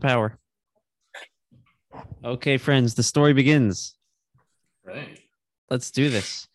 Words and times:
power. 0.00 0.38
Okay, 2.24 2.58
friends, 2.58 2.94
the 2.94 3.02
story 3.02 3.32
begins. 3.32 3.94
Right. 4.84 5.18
Let's 5.68 5.90
do 5.90 6.10
this. 6.10 6.48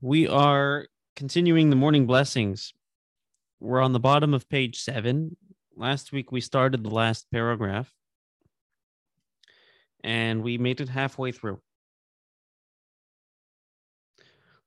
We 0.00 0.26
are 0.26 0.86
continuing 1.16 1.70
the 1.70 1.76
morning 1.76 2.06
blessings. 2.06 2.72
We're 3.60 3.80
on 3.80 3.92
the 3.92 4.00
bottom 4.00 4.34
of 4.34 4.48
page 4.48 4.80
seven. 4.80 5.36
Last 5.76 6.12
week 6.12 6.32
we 6.32 6.40
started 6.40 6.82
the 6.82 6.90
last 6.90 7.30
paragraph 7.30 7.92
and 10.02 10.42
we 10.42 10.58
made 10.58 10.80
it 10.80 10.88
halfway 10.88 11.32
through. 11.32 11.60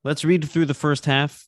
Let's 0.03 0.23
read 0.23 0.49
through 0.49 0.65
the 0.65 0.73
first 0.73 1.05
half 1.05 1.47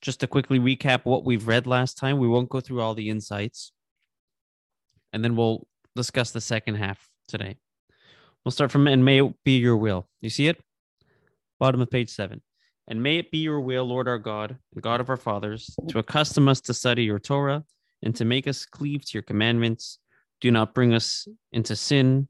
just 0.00 0.20
to 0.20 0.26
quickly 0.26 0.60
recap 0.60 1.04
what 1.04 1.24
we've 1.24 1.48
read 1.48 1.66
last 1.66 1.98
time. 1.98 2.18
We 2.18 2.28
won't 2.28 2.50
go 2.50 2.60
through 2.60 2.80
all 2.80 2.94
the 2.94 3.10
insights 3.10 3.72
and 5.12 5.24
then 5.24 5.36
we'll 5.36 5.66
discuss 5.96 6.30
the 6.30 6.40
second 6.40 6.76
half 6.76 7.08
today. 7.26 7.56
We'll 8.44 8.52
start 8.52 8.70
from 8.70 8.86
and 8.86 9.04
may 9.04 9.20
it 9.20 9.34
be 9.44 9.58
your 9.58 9.76
will. 9.76 10.08
You 10.20 10.30
see 10.30 10.48
it? 10.48 10.60
Bottom 11.58 11.80
of 11.80 11.90
page 11.90 12.10
seven. 12.10 12.42
And 12.86 13.02
may 13.02 13.18
it 13.18 13.30
be 13.30 13.38
your 13.38 13.60
will, 13.60 13.84
Lord 13.84 14.08
our 14.08 14.18
God, 14.18 14.56
and 14.72 14.82
God 14.82 15.00
of 15.00 15.10
our 15.10 15.18
fathers, 15.18 15.74
to 15.88 15.98
accustom 15.98 16.48
us 16.48 16.60
to 16.62 16.74
study 16.74 17.04
your 17.04 17.18
Torah 17.18 17.64
and 18.02 18.16
to 18.16 18.24
make 18.24 18.48
us 18.48 18.64
cleave 18.64 19.04
to 19.04 19.10
your 19.12 19.22
commandments. 19.22 19.98
Do 20.40 20.50
not 20.50 20.72
bring 20.72 20.94
us 20.94 21.28
into 21.52 21.76
sin, 21.76 22.28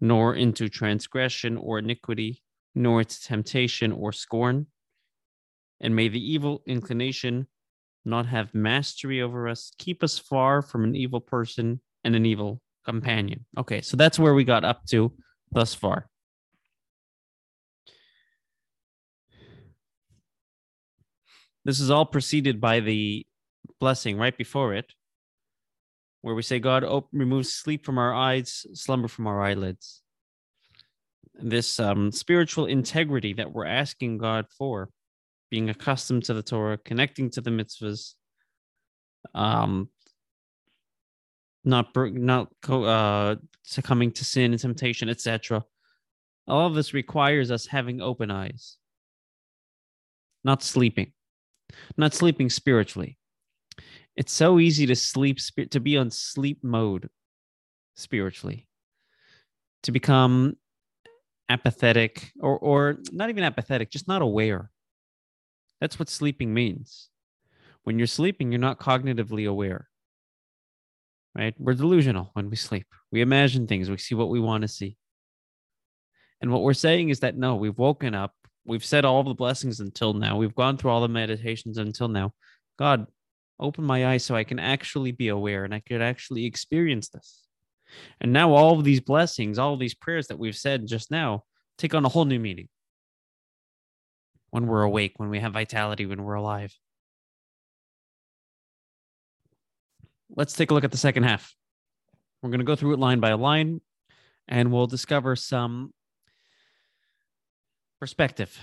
nor 0.00 0.34
into 0.34 0.68
transgression 0.68 1.56
or 1.56 1.78
iniquity, 1.78 2.42
nor 2.74 3.00
into 3.00 3.20
temptation 3.20 3.90
or 3.90 4.12
scorn. 4.12 4.66
And 5.80 5.96
may 5.96 6.08
the 6.08 6.32
evil 6.32 6.62
inclination 6.66 7.48
not 8.04 8.26
have 8.26 8.54
mastery 8.54 9.22
over 9.22 9.48
us. 9.48 9.72
Keep 9.78 10.04
us 10.04 10.18
far 10.18 10.62
from 10.62 10.84
an 10.84 10.94
evil 10.94 11.20
person 11.20 11.80
and 12.06 12.14
an 12.14 12.24
evil 12.24 12.60
companion. 12.84 13.44
Okay, 13.58 13.80
so 13.82 13.96
that's 13.96 14.18
where 14.18 14.32
we 14.32 14.44
got 14.44 14.64
up 14.64 14.86
to 14.86 15.12
thus 15.50 15.74
far. 15.74 16.08
This 21.64 21.80
is 21.80 21.90
all 21.90 22.06
preceded 22.06 22.60
by 22.60 22.78
the 22.78 23.26
blessing 23.80 24.16
right 24.16 24.38
before 24.38 24.72
it, 24.74 24.92
where 26.22 26.36
we 26.36 26.42
say, 26.42 26.60
God 26.60 26.84
op- 26.84 27.08
removes 27.12 27.52
sleep 27.52 27.84
from 27.84 27.98
our 27.98 28.14
eyes, 28.14 28.64
slumber 28.72 29.08
from 29.08 29.26
our 29.26 29.42
eyelids. 29.42 30.00
This 31.34 31.80
um, 31.80 32.12
spiritual 32.12 32.66
integrity 32.66 33.32
that 33.32 33.52
we're 33.52 33.66
asking 33.66 34.18
God 34.18 34.46
for, 34.56 34.90
being 35.50 35.70
accustomed 35.70 36.24
to 36.26 36.34
the 36.34 36.42
Torah, 36.42 36.78
connecting 36.78 37.30
to 37.30 37.40
the 37.40 37.50
mitzvahs, 37.50 38.14
um, 39.34 39.88
not 41.66 41.88
not 41.94 42.48
uh, 42.68 43.34
succumbing 43.64 44.12
to 44.12 44.24
sin 44.24 44.52
and 44.52 44.60
temptation, 44.60 45.08
etc. 45.08 45.64
All 46.46 46.66
of 46.66 46.74
this 46.74 46.94
requires 46.94 47.50
us 47.50 47.66
having 47.66 48.00
open 48.00 48.30
eyes, 48.30 48.76
not 50.44 50.62
sleeping, 50.62 51.12
not 51.96 52.14
sleeping 52.14 52.48
spiritually. 52.48 53.18
It's 54.14 54.32
so 54.32 54.60
easy 54.60 54.86
to 54.86 54.94
sleep, 54.94 55.38
to 55.70 55.80
be 55.80 55.98
on 55.98 56.10
sleep 56.10 56.62
mode 56.62 57.10
spiritually, 57.96 58.68
to 59.82 59.92
become 59.92 60.56
apathetic 61.48 62.30
or 62.40 62.56
or 62.58 62.98
not 63.10 63.28
even 63.28 63.42
apathetic, 63.42 63.90
just 63.90 64.06
not 64.06 64.22
aware. 64.22 64.70
That's 65.80 65.98
what 65.98 66.08
sleeping 66.08 66.54
means. 66.54 67.10
When 67.82 67.98
you're 67.98 68.06
sleeping, 68.06 68.50
you're 68.50 68.58
not 68.60 68.80
cognitively 68.80 69.48
aware 69.48 69.88
right? 71.36 71.54
We're 71.58 71.74
delusional 71.74 72.30
when 72.32 72.48
we 72.48 72.56
sleep. 72.56 72.86
We 73.12 73.20
imagine 73.20 73.66
things, 73.66 73.90
we 73.90 73.98
see 73.98 74.14
what 74.14 74.30
we 74.30 74.40
want 74.40 74.62
to 74.62 74.68
see. 74.68 74.96
And 76.40 76.50
what 76.50 76.62
we're 76.62 76.74
saying 76.74 77.10
is 77.10 77.20
that 77.20 77.36
no, 77.36 77.56
we've 77.56 77.78
woken 77.78 78.14
up, 78.14 78.32
we've 78.64 78.84
said 78.84 79.04
all 79.04 79.22
the 79.22 79.34
blessings 79.34 79.80
until 79.80 80.12
now, 80.12 80.36
we've 80.36 80.54
gone 80.54 80.76
through 80.76 80.90
all 80.90 81.00
the 81.00 81.08
meditations 81.08 81.78
until 81.78 82.08
now. 82.08 82.32
God, 82.78 83.06
open 83.58 83.84
my 83.84 84.06
eyes 84.06 84.24
so 84.24 84.34
I 84.34 84.44
can 84.44 84.58
actually 84.58 85.12
be 85.12 85.28
aware 85.28 85.64
and 85.64 85.74
I 85.74 85.80
could 85.80 86.02
actually 86.02 86.46
experience 86.46 87.08
this. 87.08 87.42
And 88.20 88.32
now 88.32 88.52
all 88.52 88.78
of 88.78 88.84
these 88.84 89.00
blessings, 89.00 89.58
all 89.58 89.74
of 89.74 89.80
these 89.80 89.94
prayers 89.94 90.26
that 90.28 90.38
we've 90.38 90.56
said 90.56 90.86
just 90.86 91.10
now 91.10 91.44
take 91.78 91.94
on 91.94 92.04
a 92.04 92.08
whole 92.08 92.24
new 92.24 92.40
meaning. 92.40 92.68
When 94.50 94.66
we're 94.66 94.82
awake, 94.82 95.14
when 95.16 95.28
we 95.28 95.40
have 95.40 95.52
vitality, 95.52 96.06
when 96.06 96.22
we're 96.22 96.34
alive. 96.34 96.74
Let's 100.34 100.54
take 100.54 100.70
a 100.70 100.74
look 100.74 100.84
at 100.84 100.90
the 100.90 100.96
second 100.96 101.24
half. 101.24 101.54
We're 102.42 102.50
going 102.50 102.60
to 102.60 102.64
go 102.64 102.76
through 102.76 102.94
it 102.94 102.98
line 102.98 103.20
by 103.20 103.32
line 103.34 103.80
and 104.48 104.72
we'll 104.72 104.86
discover 104.86 105.36
some 105.36 105.92
perspective. 108.00 108.58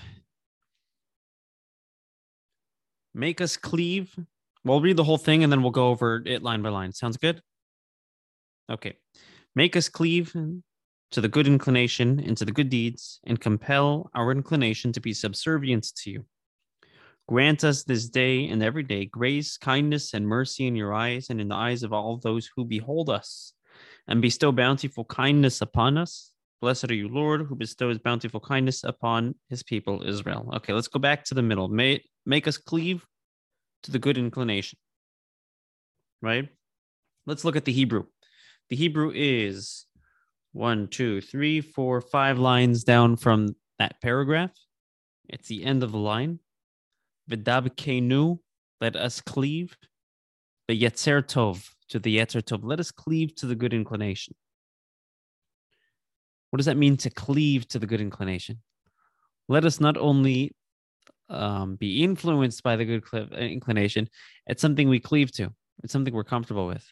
Make 3.14 3.42
us 3.42 3.58
cleave. 3.58 4.16
We'll 4.64 4.82
read 4.82 4.98
the 4.98 5.04
whole 5.04 5.18
thing 5.18 5.44
and 5.44 5.52
then 5.52 5.62
we'll 5.62 5.72
go 5.72 5.90
over 5.90 6.24
it 6.26 6.42
line 6.42 6.62
by 6.62 6.70
line. 6.70 6.92
Sounds 6.94 7.18
good? 7.18 7.42
Okay. 8.72 8.96
Make 9.56 9.76
us 9.76 9.90
cleave 9.90 10.34
to 11.12 11.22
the 11.22 11.28
good 11.28 11.46
inclination 11.46 12.20
and 12.20 12.36
to 12.38 12.46
the 12.46 12.52
good 12.52 12.70
deeds 12.70 13.20
and 13.26 13.40
compel 13.40 14.10
our 14.16 14.32
inclination 14.32 14.92
to 14.94 15.00
be 15.00 15.14
subservient 15.14 15.94
to 15.98 16.10
you. 16.10 16.26
Grant 17.28 17.64
us 17.64 17.84
this 17.84 18.10
day 18.10 18.48
and 18.50 18.62
every 18.62 18.84
day 18.84 19.06
grace, 19.06 19.58
kindness, 19.58 20.14
and 20.14 20.28
mercy 20.28 20.68
in 20.68 20.76
your 20.76 20.94
eyes 20.94 21.30
and 21.30 21.40
in 21.40 21.48
the 21.48 21.56
eyes 21.56 21.84
of 21.84 21.94
all 21.94 22.18
those 22.18 22.50
who 22.56 22.66
behold 22.66 23.10
us, 23.10 23.54
and 24.08 24.22
bestow 24.22 24.52
bountiful 24.52 25.06
kindness 25.06 25.62
upon 25.62 25.98
us. 25.98 26.32
Blessed 26.62 26.92
are 26.92 26.96
you, 26.96 27.08
Lord, 27.08 27.42
who 27.42 27.56
bestows 27.56 27.98
bountiful 27.98 28.40
kindness 28.40 28.84
upon 28.84 29.36
his 29.50 29.64
people, 29.64 30.04
Israel. 30.08 30.50
Okay, 30.56 30.74
let's 30.74 30.88
go 30.88 31.00
back 31.00 31.24
to 31.26 31.34
the 31.34 31.42
middle. 31.42 31.68
May 31.68 32.04
make 32.26 32.48
us 32.48 32.58
cleave 32.58 33.06
to 33.84 33.92
the 33.92 34.00
good 34.00 34.18
inclination. 34.18 34.80
Right? 36.22 36.50
Let's 37.26 37.44
look 37.44 37.56
at 37.56 37.66
the 37.66 37.74
Hebrew. 37.74 38.06
The 38.70 38.76
Hebrew 38.76 39.12
is 39.14 39.86
one, 40.54 40.88
two, 40.88 41.20
three, 41.20 41.62
four, 41.62 42.00
five 42.00 42.38
lines 42.38 42.84
down 42.84 43.18
from 43.18 43.56
that 43.80 44.02
paragraph. 44.02 44.52
It's 45.28 45.48
the 45.48 45.66
end 45.66 45.84
of 45.84 45.92
the 45.92 45.98
line. 45.98 46.40
Kenu, 47.30 48.40
let 48.82 48.96
us 48.96 49.22
cleave. 49.22 49.78
The 50.68 50.82
Yetzer 50.82 51.22
Tov, 51.22 51.70
to 51.90 52.00
the 52.00 52.18
Yetzer 52.18 52.42
Tov, 52.42 52.62
let 52.64 52.80
us 52.80 52.92
cleave 52.92 53.36
to 53.36 53.46
the 53.46 53.56
good 53.56 53.74
inclination. 53.74 54.36
What 56.50 56.58
does 56.58 56.68
that 56.68 56.78
mean 56.78 56.98
to 56.98 57.10
cleave 57.10 57.68
to 57.70 57.80
the 57.80 57.88
good 57.88 58.00
inclination? 58.00 58.62
Let 59.50 59.66
us 59.66 59.80
not 59.80 59.98
only 59.98 60.56
um, 61.30 61.76
be 61.76 62.04
influenced 62.04 62.64
by 62.64 62.76
the 62.76 62.86
good 62.86 63.04
uh, 63.14 63.36
inclination, 63.36 64.08
it's 64.48 64.62
something 64.62 64.88
we 64.88 65.00
cleave 65.00 65.32
to, 65.34 65.54
it's 65.84 65.92
something 65.92 66.14
we're 66.14 66.24
comfortable 66.24 66.68
with. 66.68 66.86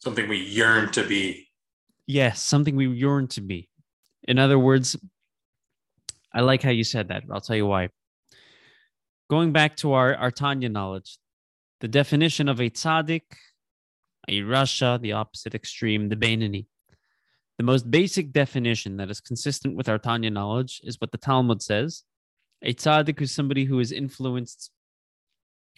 Something 0.00 0.28
we 0.28 0.38
yearn 0.38 0.90
to 0.92 1.04
be. 1.06 1.48
Yes, 2.06 2.42
something 2.42 2.76
we 2.76 2.88
yearn 2.88 3.28
to 3.28 3.40
be. 3.40 3.68
In 4.24 4.38
other 4.38 4.58
words, 4.58 4.96
I 6.32 6.40
like 6.42 6.62
how 6.62 6.70
you 6.70 6.84
said 6.84 7.08
that. 7.08 7.24
I'll 7.32 7.40
tell 7.40 7.56
you 7.56 7.66
why 7.66 7.88
going 9.28 9.52
back 9.52 9.76
to 9.76 9.92
our, 9.92 10.14
our 10.14 10.30
Tanya 10.30 10.68
knowledge, 10.68 11.18
the 11.80 11.88
definition 11.88 12.48
of 12.48 12.60
a 12.60 12.70
tzaddik, 12.70 13.22
a 14.26 14.40
rasha, 14.40 15.00
the 15.00 15.12
opposite 15.12 15.54
extreme, 15.54 16.08
the 16.08 16.16
Beinoni. 16.16 16.66
The 17.58 17.64
most 17.64 17.90
basic 17.90 18.32
definition 18.32 18.96
that 18.98 19.10
is 19.10 19.20
consistent 19.20 19.76
with 19.76 19.88
our 19.88 19.98
Tanya 19.98 20.30
knowledge 20.30 20.80
is 20.84 21.00
what 21.00 21.12
the 21.12 21.18
Talmud 21.18 21.62
says. 21.62 22.04
A 22.62 22.72
tzaddik 22.72 23.20
is 23.20 23.32
somebody 23.32 23.64
who 23.64 23.80
is 23.80 23.92
influenced, 23.92 24.70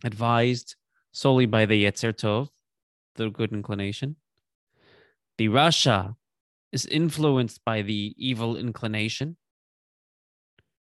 advised 0.04 0.76
solely 1.12 1.46
by 1.46 1.66
the 1.66 1.84
Yetzer 1.84 2.12
Tov, 2.12 2.48
the 3.16 3.30
good 3.30 3.52
inclination. 3.52 4.16
The 5.38 5.48
Rasha 5.48 6.16
is 6.72 6.86
influenced 6.86 7.64
by 7.64 7.82
the 7.82 8.14
evil 8.16 8.56
inclination 8.56 9.36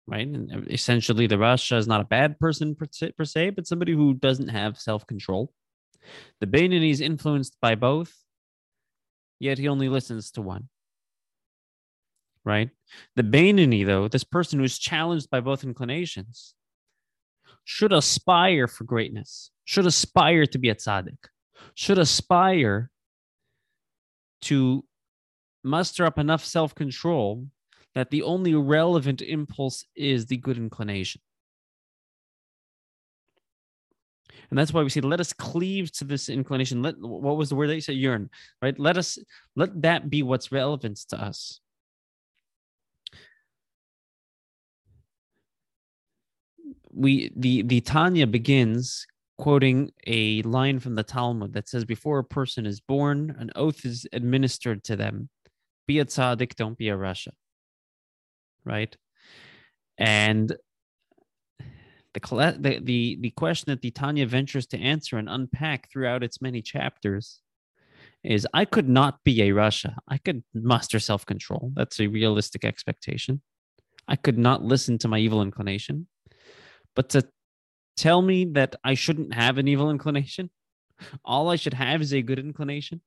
right? 0.07 0.27
And 0.27 0.51
uh, 0.51 0.61
essentially, 0.69 1.27
the 1.27 1.35
Rasha 1.35 1.77
is 1.77 1.87
not 1.87 2.01
a 2.01 2.05
bad 2.05 2.39
person 2.39 2.75
per 2.75 2.87
se, 2.89 3.11
per 3.17 3.25
se 3.25 3.51
but 3.51 3.67
somebody 3.67 3.93
who 3.93 4.13
doesn't 4.13 4.47
have 4.47 4.79
self 4.79 5.05
control. 5.05 5.53
The 6.39 6.47
Beinoni 6.47 6.91
is 6.91 7.01
influenced 7.01 7.57
by 7.61 7.75
both, 7.75 8.13
yet 9.39 9.57
he 9.57 9.67
only 9.67 9.89
listens 9.89 10.31
to 10.31 10.41
one. 10.41 10.69
Right? 12.45 12.69
The 13.17 13.23
Beinoni, 13.23 13.85
though, 13.85 14.07
this 14.07 14.23
person 14.23 14.59
who 14.59 14.65
is 14.65 14.79
challenged 14.79 15.29
by 15.29 15.41
both 15.41 15.65
inclinations, 15.65 16.53
should 17.65 17.91
aspire 17.91 18.67
for 18.67 18.85
greatness, 18.85 19.51
should 19.65 19.85
aspire 19.85 20.45
to 20.45 20.57
be 20.57 20.69
a 20.69 20.75
tzaddik, 20.75 21.17
should 21.75 21.97
aspire 21.97 22.89
to 24.43 24.85
muster 25.65 26.05
up 26.05 26.17
enough 26.17 26.45
self 26.45 26.73
control 26.73 27.47
that 27.97 28.09
the 28.11 28.23
only 28.23 28.53
relevant 28.53 29.21
impulse 29.21 29.85
is 29.95 30.25
the 30.25 30.37
good 30.37 30.57
inclination. 30.57 31.21
And 34.49 34.57
that's 34.57 34.71
why 34.71 34.83
we 34.83 34.89
say, 34.89 35.01
let 35.01 35.19
us 35.19 35.33
cleave 35.33 35.91
to 35.93 36.05
this 36.05 36.29
inclination. 36.29 36.81
Let 36.81 36.99
what 36.99 37.37
was 37.37 37.49
the 37.49 37.55
word 37.55 37.69
you 37.69 37.81
said? 37.81 37.95
Yearn, 37.95 38.29
right? 38.61 38.77
Let 38.79 38.97
us 38.97 39.17
let 39.55 39.81
that 39.81 40.09
be 40.09 40.23
what's 40.23 40.51
relevant 40.51 40.97
to 41.09 41.21
us. 41.21 41.59
We 46.93 47.31
the 47.35 47.63
the 47.63 47.81
Tanya 47.81 48.25
begins 48.25 49.05
quoting 49.37 49.91
a 50.07 50.41
line 50.43 50.79
from 50.79 50.95
the 50.95 51.03
Talmud 51.03 51.53
that 51.53 51.67
says, 51.67 51.85
Before 51.85 52.19
a 52.19 52.23
person 52.23 52.65
is 52.65 52.79
born, 52.79 53.35
an 53.37 53.51
oath 53.55 53.85
is 53.85 54.07
administered 54.13 54.83
to 54.85 54.95
them. 54.95 55.29
Be 55.87 55.99
a 55.99 56.05
tzaddik, 56.05 56.55
don't 56.55 56.77
be 56.77 56.89
a 56.89 56.97
rasha. 56.97 57.29
Right? 58.67 58.95
And 59.97 60.53
the, 62.13 62.55
the, 62.59 62.79
the, 62.83 63.17
the 63.21 63.29
question 63.31 63.71
that 63.71 63.81
the 63.81 63.91
Tanya 63.91 64.27
ventures 64.27 64.67
to 64.67 64.79
answer 64.79 65.17
and 65.17 65.29
unpack 65.29 65.89
throughout 65.89 66.23
its 66.23 66.41
many 66.41 66.61
chapters 66.61 67.41
is 68.23 68.47
I 68.53 68.65
could 68.65 68.89
not 68.89 69.23
be 69.23 69.41
a 69.43 69.51
rasha. 69.51 69.95
I 70.07 70.17
could 70.17 70.43
muster 70.53 70.99
self 70.99 71.25
control. 71.25 71.71
That's 71.75 71.99
a 71.99 72.07
realistic 72.07 72.65
expectation. 72.65 73.41
I 74.07 74.15
could 74.15 74.37
not 74.37 74.63
listen 74.63 74.97
to 74.99 75.07
my 75.07 75.19
evil 75.19 75.41
inclination. 75.41 76.07
But 76.95 77.09
to 77.09 77.27
tell 77.95 78.21
me 78.21 78.45
that 78.53 78.75
I 78.83 78.95
shouldn't 78.95 79.33
have 79.33 79.57
an 79.57 79.67
evil 79.67 79.89
inclination, 79.89 80.49
all 81.23 81.49
I 81.49 81.55
should 81.55 81.73
have 81.73 82.01
is 82.01 82.13
a 82.13 82.21
good 82.21 82.39
inclination. 82.39 83.01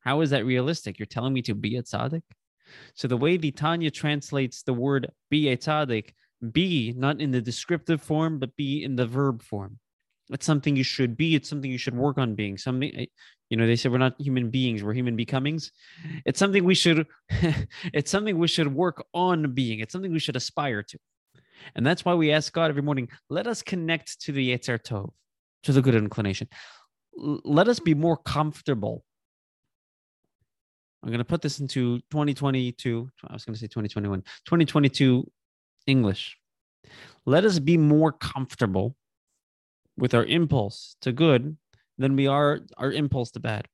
How 0.00 0.20
is 0.22 0.30
that 0.30 0.46
realistic? 0.46 0.98
You're 0.98 1.06
telling 1.06 1.32
me 1.32 1.42
to 1.42 1.54
be 1.54 1.76
a 1.76 1.82
tzaddik? 1.82 2.22
So 2.94 3.08
the 3.08 3.16
way 3.16 3.36
the 3.36 3.50
Tanya 3.50 3.90
translates 3.90 4.62
the 4.62 4.74
word 4.74 5.10
be 5.30 5.48
a 5.48 5.56
tzaddik 5.56 6.12
be 6.52 6.94
not 6.96 7.20
in 7.20 7.30
the 7.30 7.40
descriptive 7.40 8.02
form, 8.02 8.38
but 8.38 8.56
be 8.56 8.82
in 8.82 8.96
the 8.96 9.06
verb 9.06 9.42
form. 9.42 9.78
It's 10.30 10.46
something 10.46 10.76
you 10.76 10.84
should 10.84 11.16
be. 11.16 11.34
It's 11.34 11.48
something 11.48 11.70
you 11.70 11.78
should 11.78 11.96
work 11.96 12.16
on 12.16 12.34
being. 12.34 12.56
Something, 12.56 12.92
eh, 12.96 13.06
you 13.48 13.56
know, 13.56 13.66
they 13.66 13.76
said 13.76 13.90
we're 13.90 13.98
not 13.98 14.20
human 14.20 14.48
beings, 14.48 14.82
we're 14.82 14.94
human 14.94 15.16
becomings. 15.16 15.72
It's 16.24 16.38
something 16.38 16.64
we 16.64 16.74
should, 16.74 17.06
it's 17.92 18.10
something 18.10 18.38
we 18.38 18.48
should 18.48 18.72
work 18.72 19.04
on 19.12 19.52
being. 19.52 19.80
It's 19.80 19.92
something 19.92 20.12
we 20.12 20.20
should 20.20 20.36
aspire 20.36 20.82
to. 20.84 20.98
And 21.74 21.84
that's 21.84 22.04
why 22.04 22.14
we 22.14 22.32
ask 22.32 22.52
God 22.52 22.70
every 22.70 22.82
morning, 22.82 23.08
let 23.28 23.46
us 23.46 23.60
connect 23.60 24.20
to 24.22 24.32
the 24.32 24.56
Yetzer 24.56 24.78
Tov, 24.78 25.10
to 25.64 25.72
the 25.72 25.82
good 25.82 25.94
inclination. 25.94 26.48
Let 27.14 27.68
us 27.68 27.80
be 27.80 27.94
more 27.94 28.16
comfortable. 28.16 29.04
I'm 31.02 31.08
going 31.08 31.18
to 31.18 31.24
put 31.24 31.42
this 31.42 31.60
into 31.60 31.98
2022. 32.10 33.10
I 33.26 33.32
was 33.32 33.44
going 33.44 33.54
to 33.54 33.60
say 33.60 33.66
2021, 33.66 34.20
2022 34.44 35.30
English. 35.86 36.36
Let 37.24 37.44
us 37.44 37.58
be 37.58 37.76
more 37.76 38.12
comfortable 38.12 38.96
with 39.96 40.14
our 40.14 40.24
impulse 40.24 40.96
to 41.02 41.12
good 41.12 41.56
than 41.98 42.16
we 42.16 42.26
are 42.26 42.60
our 42.76 42.92
impulse 42.92 43.30
to 43.32 43.40
bad. 43.40 43.66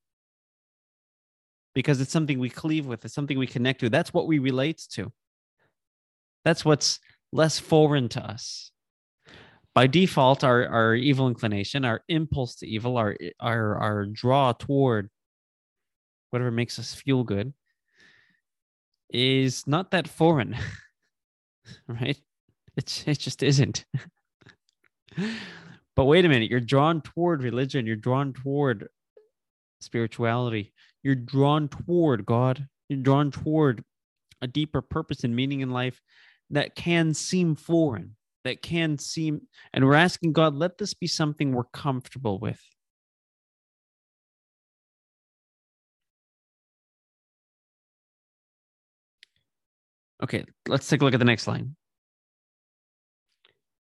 Because 1.75 2.01
it's 2.01 2.13
something 2.13 2.39
we 2.39 2.49
cleave 2.49 2.87
with, 2.87 3.05
it's 3.05 3.15
something 3.15 3.39
we 3.39 3.47
connect 3.47 3.81
to. 3.81 3.91
That's 3.91 4.15
what 4.15 4.27
we 4.27 4.39
relate 4.39 4.83
to. 4.93 5.13
That's 6.45 6.65
what's 6.65 7.01
less 7.33 7.59
foreign 7.59 8.09
to 8.11 8.25
us. 8.25 8.71
By 9.75 9.87
default, 9.87 10.43
our, 10.43 10.67
our 10.67 10.95
evil 10.95 11.29
inclination, 11.29 11.85
our 11.85 12.03
impulse 12.09 12.55
to 12.57 12.67
evil, 12.67 12.97
our, 12.97 13.17
our, 13.41 13.77
our 13.77 14.07
draw 14.07 14.53
toward 14.53 15.11
whatever 16.37 16.51
makes 16.51 16.79
us 16.79 16.93
feel 16.93 17.25
good 17.25 17.55
is 19.09 19.67
not 19.67 19.91
that 19.93 20.07
foreign. 20.07 20.55
right? 21.89 22.21
It's 22.77 23.09
it 23.09 23.19
just 23.19 23.43
isn't. 23.43 23.87
but 25.97 26.05
wait 26.05 26.27
a 26.27 26.29
minute, 26.29 26.51
you're 26.51 26.61
drawn 26.61 27.01
toward 27.01 27.43
religion, 27.43 27.87
you're 27.87 27.97
drawn 27.97 28.35
toward 28.35 28.89
spirituality, 29.81 30.75
you're 31.03 31.15
drawn 31.15 31.69
toward 31.69 32.27
God, 32.27 32.69
you're 32.91 33.01
drawn 33.01 33.31
toward 33.31 33.83
a 34.43 34.47
deeper 34.47 34.83
purpose 34.83 35.25
and 35.25 35.35
meaning 35.35 35.63
in 35.63 35.71
life 35.71 36.03
that 36.51 36.75
can 36.75 37.15
seem 37.15 37.57
foreign, 37.57 38.15
that 38.45 38.61
can 38.61 38.99
seem, 38.99 39.41
and 39.73 39.87
we're 39.87 39.95
asking 39.95 40.35
God, 40.35 40.55
let 40.55 40.77
this 40.77 40.93
be 40.93 41.07
something 41.07 41.53
we're 41.53 41.65
comfortable 41.73 42.39
with. 42.39 42.61
Okay, 50.23 50.45
let's 50.67 50.89
take 50.89 51.03
a 51.03 51.05
look 51.05 51.15
at 51.15 51.19
the 51.19 51.25
next 51.25 51.47
line. 51.47 51.77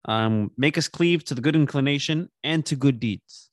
Um, 0.06 0.52
make 0.58 0.78
us 0.78 0.88
cleave 0.88 1.24
to 1.26 1.36
the 1.36 1.42
good 1.42 1.56
inclination 1.56 2.30
and 2.44 2.66
to 2.66 2.76
good 2.76 3.00
deeds. 3.00 3.50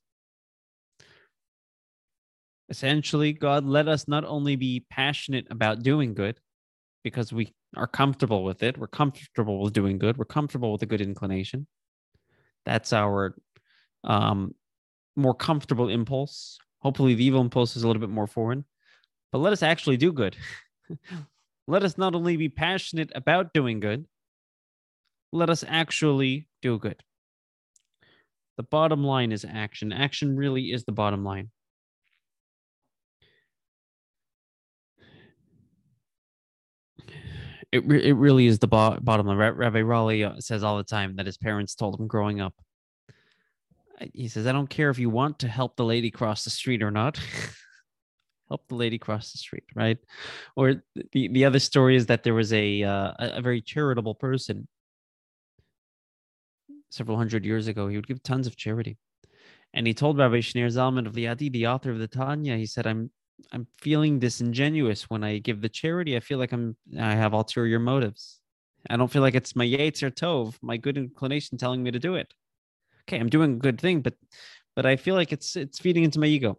Essentially, 2.68 3.32
God, 3.32 3.64
let 3.64 3.88
us 3.88 4.08
not 4.08 4.24
only 4.24 4.56
be 4.56 4.84
passionate 4.90 5.46
about 5.50 5.82
doing 5.82 6.14
good 6.14 6.38
because 7.04 7.32
we 7.32 7.52
are 7.76 7.86
comfortable 7.86 8.44
with 8.44 8.62
it, 8.62 8.78
we're 8.78 8.86
comfortable 8.86 9.60
with 9.60 9.72
doing 9.72 9.98
good, 9.98 10.16
we're 10.16 10.24
comfortable 10.24 10.72
with 10.72 10.82
a 10.82 10.86
good 10.86 11.00
inclination. 11.00 11.66
That's 12.64 12.92
our 12.92 13.36
um, 14.04 14.54
more 15.16 15.34
comfortable 15.34 15.88
impulse. 15.88 16.58
Hopefully, 16.78 17.14
the 17.14 17.24
evil 17.24 17.40
impulse 17.40 17.76
is 17.76 17.82
a 17.82 17.86
little 17.86 18.00
bit 18.00 18.10
more 18.10 18.26
foreign, 18.26 18.64
but 19.32 19.38
let 19.38 19.52
us 19.52 19.62
actually 19.62 19.96
do 19.96 20.12
good. 20.12 20.36
let 21.70 21.84
us 21.84 21.96
not 21.96 22.16
only 22.16 22.36
be 22.36 22.48
passionate 22.48 23.12
about 23.14 23.54
doing 23.54 23.78
good, 23.78 24.04
let 25.32 25.48
us 25.48 25.64
actually 25.66 26.48
do 26.62 26.80
good. 26.80 27.00
The 28.56 28.64
bottom 28.64 29.04
line 29.04 29.30
is 29.30 29.46
action. 29.48 29.92
Action 29.92 30.36
really 30.36 30.72
is 30.72 30.84
the 30.84 30.90
bottom 30.90 31.24
line. 31.24 31.50
It, 37.70 37.86
re- 37.86 38.04
it 38.04 38.14
really 38.14 38.46
is 38.46 38.58
the 38.58 38.66
bo- 38.66 38.98
bottom 39.00 39.28
line. 39.28 39.36
Rabbi 39.36 39.82
Raleigh 39.82 40.24
uh, 40.24 40.40
says 40.40 40.64
all 40.64 40.76
the 40.76 40.82
time 40.82 41.14
that 41.16 41.26
his 41.26 41.38
parents 41.38 41.76
told 41.76 42.00
him 42.00 42.08
growing 42.08 42.40
up. 42.40 42.54
He 44.12 44.26
says, 44.26 44.48
I 44.48 44.52
don't 44.52 44.68
care 44.68 44.90
if 44.90 44.98
you 44.98 45.08
want 45.08 45.38
to 45.38 45.48
help 45.48 45.76
the 45.76 45.84
lady 45.84 46.10
cross 46.10 46.42
the 46.42 46.50
street 46.50 46.82
or 46.82 46.90
not. 46.90 47.20
help 48.50 48.66
the 48.68 48.74
lady 48.74 48.98
cross 48.98 49.32
the 49.32 49.38
street, 49.38 49.64
right? 49.74 49.98
Or 50.56 50.82
the, 51.12 51.28
the 51.28 51.44
other 51.44 51.58
story 51.58 51.96
is 51.96 52.06
that 52.06 52.22
there 52.24 52.34
was 52.34 52.52
a, 52.52 52.82
uh, 52.82 53.12
a 53.18 53.40
very 53.40 53.62
charitable 53.62 54.16
person 54.16 54.66
several 56.90 57.16
hundred 57.16 57.44
years 57.44 57.68
ago. 57.68 57.88
He 57.88 57.96
would 57.96 58.08
give 58.08 58.22
tons 58.22 58.46
of 58.46 58.56
charity. 58.56 58.98
And 59.72 59.86
he 59.86 59.94
told 59.94 60.18
Rabbi 60.18 60.38
Shneur 60.38 60.66
Zalman 60.66 61.06
of 61.06 61.14
Liadi, 61.14 61.50
the 61.50 61.68
author 61.68 61.92
of 61.92 61.98
the 61.98 62.08
Tanya, 62.08 62.56
he 62.56 62.66
said, 62.66 62.86
I'm 62.86 63.10
I'm 63.52 63.66
feeling 63.78 64.18
disingenuous 64.18 65.08
when 65.08 65.24
I 65.24 65.38
give 65.38 65.62
the 65.62 65.68
charity. 65.68 66.16
I 66.16 66.20
feel 66.20 66.38
like 66.38 66.52
I'm 66.52 66.76
I 66.98 67.14
have 67.14 67.32
ulterior 67.32 67.78
motives. 67.78 68.40
I 68.88 68.96
don't 68.96 69.10
feel 69.10 69.22
like 69.22 69.34
it's 69.34 69.56
my 69.56 69.64
Yetzer 69.64 70.10
Tov, 70.10 70.56
my 70.62 70.76
good 70.76 70.98
inclination 70.98 71.56
telling 71.56 71.82
me 71.82 71.90
to 71.90 71.98
do 71.98 72.16
it. 72.16 72.34
Okay, 73.02 73.18
I'm 73.18 73.28
doing 73.28 73.54
a 73.54 73.58
good 73.58 73.80
thing, 73.80 74.00
but 74.00 74.14
but 74.76 74.86
I 74.86 74.96
feel 74.96 75.14
like 75.14 75.32
it's 75.32 75.56
it's 75.56 75.78
feeding 75.78 76.04
into 76.04 76.20
my 76.20 76.26
ego. 76.26 76.58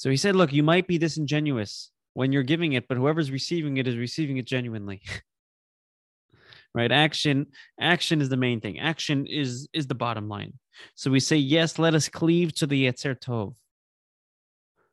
So 0.00 0.08
he 0.08 0.16
said, 0.16 0.34
look, 0.34 0.50
you 0.50 0.62
might 0.62 0.86
be 0.86 0.96
disingenuous 0.96 1.90
when 2.14 2.32
you're 2.32 2.42
giving 2.42 2.72
it, 2.72 2.88
but 2.88 2.96
whoever's 2.96 3.30
receiving 3.30 3.76
it 3.76 3.86
is 3.86 3.98
receiving 3.98 4.38
it 4.38 4.46
genuinely. 4.46 5.02
right? 6.74 6.90
Action 6.90 7.48
action 7.78 8.22
is 8.22 8.30
the 8.30 8.38
main 8.38 8.62
thing. 8.62 8.78
Action 8.78 9.26
is 9.26 9.68
is 9.74 9.88
the 9.88 9.94
bottom 9.94 10.26
line. 10.26 10.54
So 10.94 11.10
we 11.10 11.20
say 11.20 11.36
yes 11.36 11.78
let 11.78 11.94
us 11.94 12.08
cleave 12.08 12.54
to 12.54 12.66
the 12.66 12.86
yetzer 12.86 13.14
tov. 13.14 13.56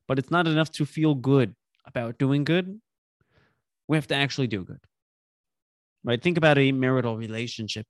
But 0.09 0.19
it's 0.19 0.29
not 0.29 0.45
enough 0.45 0.73
to 0.73 0.85
feel 0.85 1.15
good 1.15 1.55
about 1.85 2.17
doing 2.17 2.43
good. 2.43 2.81
We 3.87 3.95
have 3.95 4.07
to 4.07 4.15
actually 4.15 4.47
do 4.47 4.65
good. 4.65 4.81
Right? 6.03 6.21
Think 6.21 6.37
about 6.37 6.57
a 6.57 6.73
marital 6.73 7.15
relationship. 7.15 7.85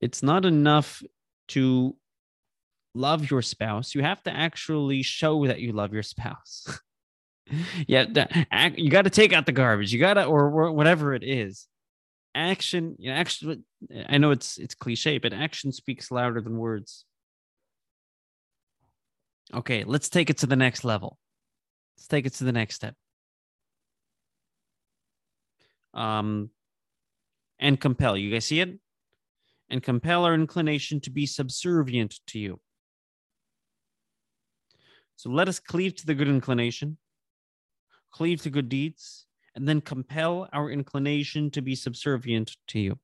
It's 0.00 0.22
not 0.22 0.46
enough 0.46 1.02
to 1.48 1.96
love 2.96 3.30
your 3.30 3.42
spouse 3.42 3.94
you 3.94 4.02
have 4.02 4.22
to 4.22 4.34
actually 4.34 5.02
show 5.02 5.46
that 5.46 5.60
you 5.60 5.72
love 5.72 5.92
your 5.92 6.02
spouse 6.02 6.80
yeah, 7.86 8.06
you 8.76 8.90
got 8.90 9.02
to 9.02 9.10
take 9.10 9.32
out 9.32 9.46
the 9.46 9.52
garbage. 9.52 9.92
You 9.92 10.00
got 10.00 10.14
to, 10.14 10.24
or, 10.24 10.50
or 10.50 10.72
whatever 10.72 11.14
it 11.14 11.22
is. 11.22 11.66
Action, 12.34 12.96
you 12.98 13.10
know, 13.10 13.16
action. 13.16 13.64
I 14.08 14.18
know 14.18 14.30
it's 14.30 14.58
it's 14.58 14.74
cliche, 14.74 15.18
but 15.18 15.32
action 15.32 15.72
speaks 15.72 16.10
louder 16.10 16.40
than 16.40 16.58
words. 16.58 17.04
Okay, 19.54 19.84
let's 19.84 20.08
take 20.08 20.28
it 20.28 20.38
to 20.38 20.46
the 20.46 20.56
next 20.56 20.84
level. 20.84 21.18
Let's 21.96 22.08
take 22.08 22.26
it 22.26 22.34
to 22.34 22.44
the 22.44 22.52
next 22.52 22.74
step. 22.74 22.94
Um, 25.94 26.50
and 27.58 27.80
compel. 27.80 28.18
You 28.18 28.30
guys 28.30 28.44
see 28.44 28.60
it? 28.60 28.78
And 29.70 29.82
compel 29.82 30.24
our 30.24 30.34
inclination 30.34 31.00
to 31.02 31.10
be 31.10 31.24
subservient 31.24 32.16
to 32.28 32.38
you. 32.38 32.60
So 35.16 35.30
let 35.30 35.48
us 35.48 35.58
cleave 35.58 35.96
to 35.96 36.06
the 36.06 36.14
good 36.14 36.28
inclination 36.28 36.98
cleave 38.12 38.40
to 38.40 38.48
good 38.48 38.68
deeds, 38.70 39.26
and 39.54 39.68
then 39.68 39.78
compel 39.78 40.48
our 40.50 40.70
inclination 40.70 41.50
to 41.50 41.60
be 41.60 41.74
subservient 41.74 42.56
to 42.66 42.78
you. 42.78 42.98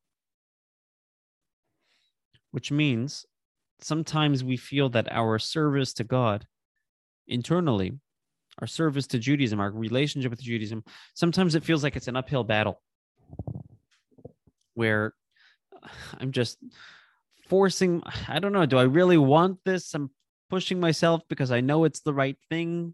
which 2.53 2.71
means 2.71 3.27
sometimes 3.81 4.45
we 4.45 4.57
feel 4.57 4.89
that 4.91 5.11
our 5.11 5.39
service 5.39 5.93
to 5.95 6.05
God 6.05 6.47
internally, 7.27 7.99
our 8.61 8.67
service 8.67 9.07
to 9.09 9.19
Judaism, 9.19 9.59
our 9.59 9.73
relationship 9.73 10.31
with 10.31 10.41
Judaism, 10.41 10.85
sometimes 11.15 11.55
it 11.55 11.65
feels 11.65 11.83
like 11.83 11.97
it's 11.97 12.09
an 12.09 12.17
uphill 12.17 12.45
battle 12.45 12.81
where 14.75 15.15
I'm 16.19 16.31
just 16.31 16.59
forcing, 17.49 18.03
I 18.29 18.39
don't 18.39 18.53
know, 18.53 18.67
do 18.67 18.79
I 18.79 18.85
really 18.85 19.19
want 19.19 19.59
this? 19.65 19.95
I'm 19.95 20.11
pushing 20.53 20.79
myself 20.79 21.23
because 21.31 21.51
I 21.51 21.63
know 21.63 21.85
it's 21.85 22.01
the 22.01 22.13
right 22.13 22.37
thing, 22.51 22.93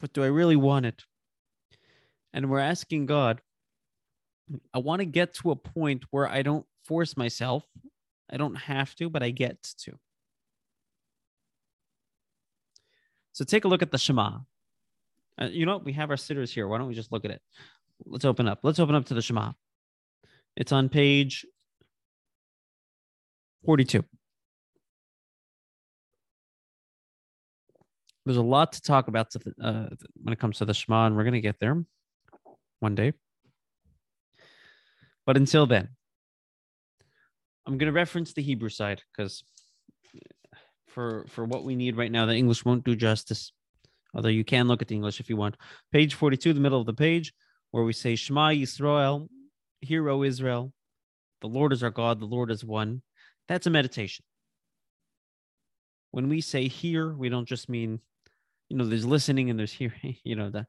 but 0.00 0.12
do 0.12 0.24
I 0.24 0.26
really 0.26 0.56
want 0.56 0.84
it? 0.84 1.04
And 2.32 2.50
we're 2.50 2.58
asking 2.58 3.06
God, 3.06 3.40
I 4.74 4.78
want 4.78 4.98
to 4.98 5.06
get 5.06 5.32
to 5.34 5.52
a 5.52 5.56
point 5.56 6.02
where 6.10 6.26
I 6.26 6.42
don't 6.42 6.66
force 6.84 7.16
myself. 7.16 7.64
I 8.28 8.36
don't 8.36 8.56
have 8.56 8.96
to, 8.96 9.08
but 9.08 9.22
I 9.22 9.30
get 9.30 9.62
to. 9.84 9.92
So 13.30 13.44
take 13.44 13.64
a 13.64 13.68
look 13.68 13.82
at 13.82 13.92
the 13.92 13.98
Shema. 13.98 14.40
Uh, 15.40 15.44
you 15.44 15.66
know, 15.66 15.74
what? 15.74 15.84
we 15.84 15.92
have 15.92 16.10
our 16.10 16.16
siddurs 16.16 16.50
here. 16.50 16.66
Why 16.66 16.78
don't 16.78 16.88
we 16.88 16.94
just 16.94 17.12
look 17.12 17.24
at 17.24 17.30
it? 17.30 17.40
Let's 18.06 18.24
open 18.24 18.48
up. 18.48 18.58
Let's 18.64 18.80
open 18.80 18.96
up 18.96 19.06
to 19.06 19.14
the 19.14 19.22
Shema. 19.22 19.52
It's 20.56 20.72
on 20.72 20.88
page 20.88 21.46
42. 23.64 24.04
There's 28.28 28.36
a 28.36 28.42
lot 28.42 28.72
to 28.72 28.82
talk 28.82 29.08
about 29.08 29.30
to 29.30 29.40
uh, 29.62 29.86
when 30.22 30.34
it 30.34 30.38
comes 30.38 30.58
to 30.58 30.66
the 30.66 30.74
Shema, 30.74 31.06
and 31.06 31.16
we're 31.16 31.24
going 31.24 31.32
to 31.32 31.40
get 31.40 31.58
there 31.60 31.82
one 32.80 32.94
day. 32.94 33.14
But 35.24 35.38
until 35.38 35.64
then, 35.64 35.88
I'm 37.64 37.78
going 37.78 37.90
to 37.90 37.98
reference 37.98 38.34
the 38.34 38.42
Hebrew 38.42 38.68
side 38.68 39.02
because 39.10 39.44
for 40.88 41.24
for 41.30 41.46
what 41.46 41.64
we 41.64 41.74
need 41.74 41.96
right 41.96 42.12
now, 42.12 42.26
the 42.26 42.34
English 42.34 42.66
won't 42.66 42.84
do 42.84 42.94
justice. 42.94 43.50
Although 44.14 44.28
you 44.28 44.44
can 44.44 44.68
look 44.68 44.82
at 44.82 44.88
the 44.88 44.94
English 44.94 45.20
if 45.20 45.30
you 45.30 45.38
want. 45.38 45.56
Page 45.90 46.12
42, 46.12 46.52
the 46.52 46.60
middle 46.60 46.80
of 46.80 46.84
the 46.84 46.92
page, 46.92 47.32
where 47.70 47.84
we 47.84 47.94
say 47.94 48.14
Shema 48.14 48.50
Yisrael, 48.50 49.26
Hear, 49.80 50.06
O 50.10 50.22
Israel, 50.22 50.74
the 51.40 51.48
Lord 51.48 51.72
is 51.72 51.82
our 51.82 51.88
God, 51.88 52.20
the 52.20 52.26
Lord 52.26 52.50
is 52.50 52.62
one. 52.62 53.00
That's 53.48 53.66
a 53.66 53.70
meditation. 53.70 54.26
When 56.10 56.28
we 56.28 56.42
say 56.42 56.68
hear, 56.68 57.14
we 57.14 57.30
don't 57.30 57.48
just 57.48 57.70
mean, 57.70 58.00
you 58.68 58.76
know, 58.76 58.84
there's 58.86 59.06
listening 59.06 59.50
and 59.50 59.58
there's 59.58 59.72
hearing, 59.72 60.16
you 60.24 60.36
know, 60.36 60.50
the 60.50 60.66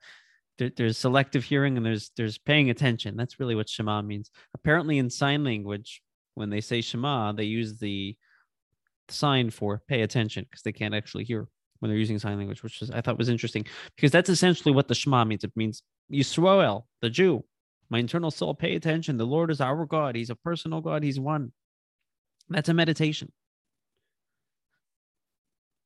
there, 0.58 0.72
there's 0.76 0.98
selective 0.98 1.44
hearing 1.44 1.78
and 1.78 1.86
there's 1.86 2.12
there's 2.18 2.38
paying 2.38 2.70
attention. 2.70 3.16
That's 3.16 3.40
really 3.40 3.56
what 3.56 3.70
Shema 3.70 4.02
means. 4.02 4.30
Apparently 4.54 4.98
in 4.98 5.10
sign 5.10 5.44
language, 5.44 6.02
when 6.36 6.50
they 6.50 6.62
say 6.62 6.82
Shema, 6.82 7.32
they 7.32 7.46
use 7.46 7.80
the 7.80 8.16
sign 9.08 9.50
for 9.50 9.82
pay 9.88 10.02
attention 10.02 10.46
because 10.50 10.62
they 10.62 10.72
can't 10.72 10.94
actually 10.94 11.24
hear 11.24 11.48
when 11.80 11.90
they're 11.90 11.98
using 11.98 12.20
sign 12.20 12.38
language, 12.38 12.62
which 12.62 12.82
is, 12.82 12.92
I 12.92 13.02
thought 13.02 13.18
was 13.18 13.30
interesting 13.30 13.66
because 13.96 14.12
that's 14.12 14.30
essentially 14.30 14.74
what 14.74 14.88
the 14.88 14.96
Shema 14.96 15.24
means. 15.24 15.44
It 15.44 15.54
means 15.56 15.82
Yisrael, 16.12 16.84
the 17.02 17.10
Jew, 17.10 17.44
my 17.90 18.00
internal 18.00 18.32
soul, 18.32 18.54
pay 18.54 18.76
attention. 18.76 19.18
The 19.18 19.26
Lord 19.26 19.50
is 19.50 19.62
our 19.62 19.86
God. 19.86 20.16
He's 20.16 20.30
a 20.30 20.36
personal 20.36 20.82
God. 20.82 21.04
He's 21.04 21.20
one. 21.20 21.54
That's 22.50 22.70
a 22.70 22.74
meditation. 22.74 23.32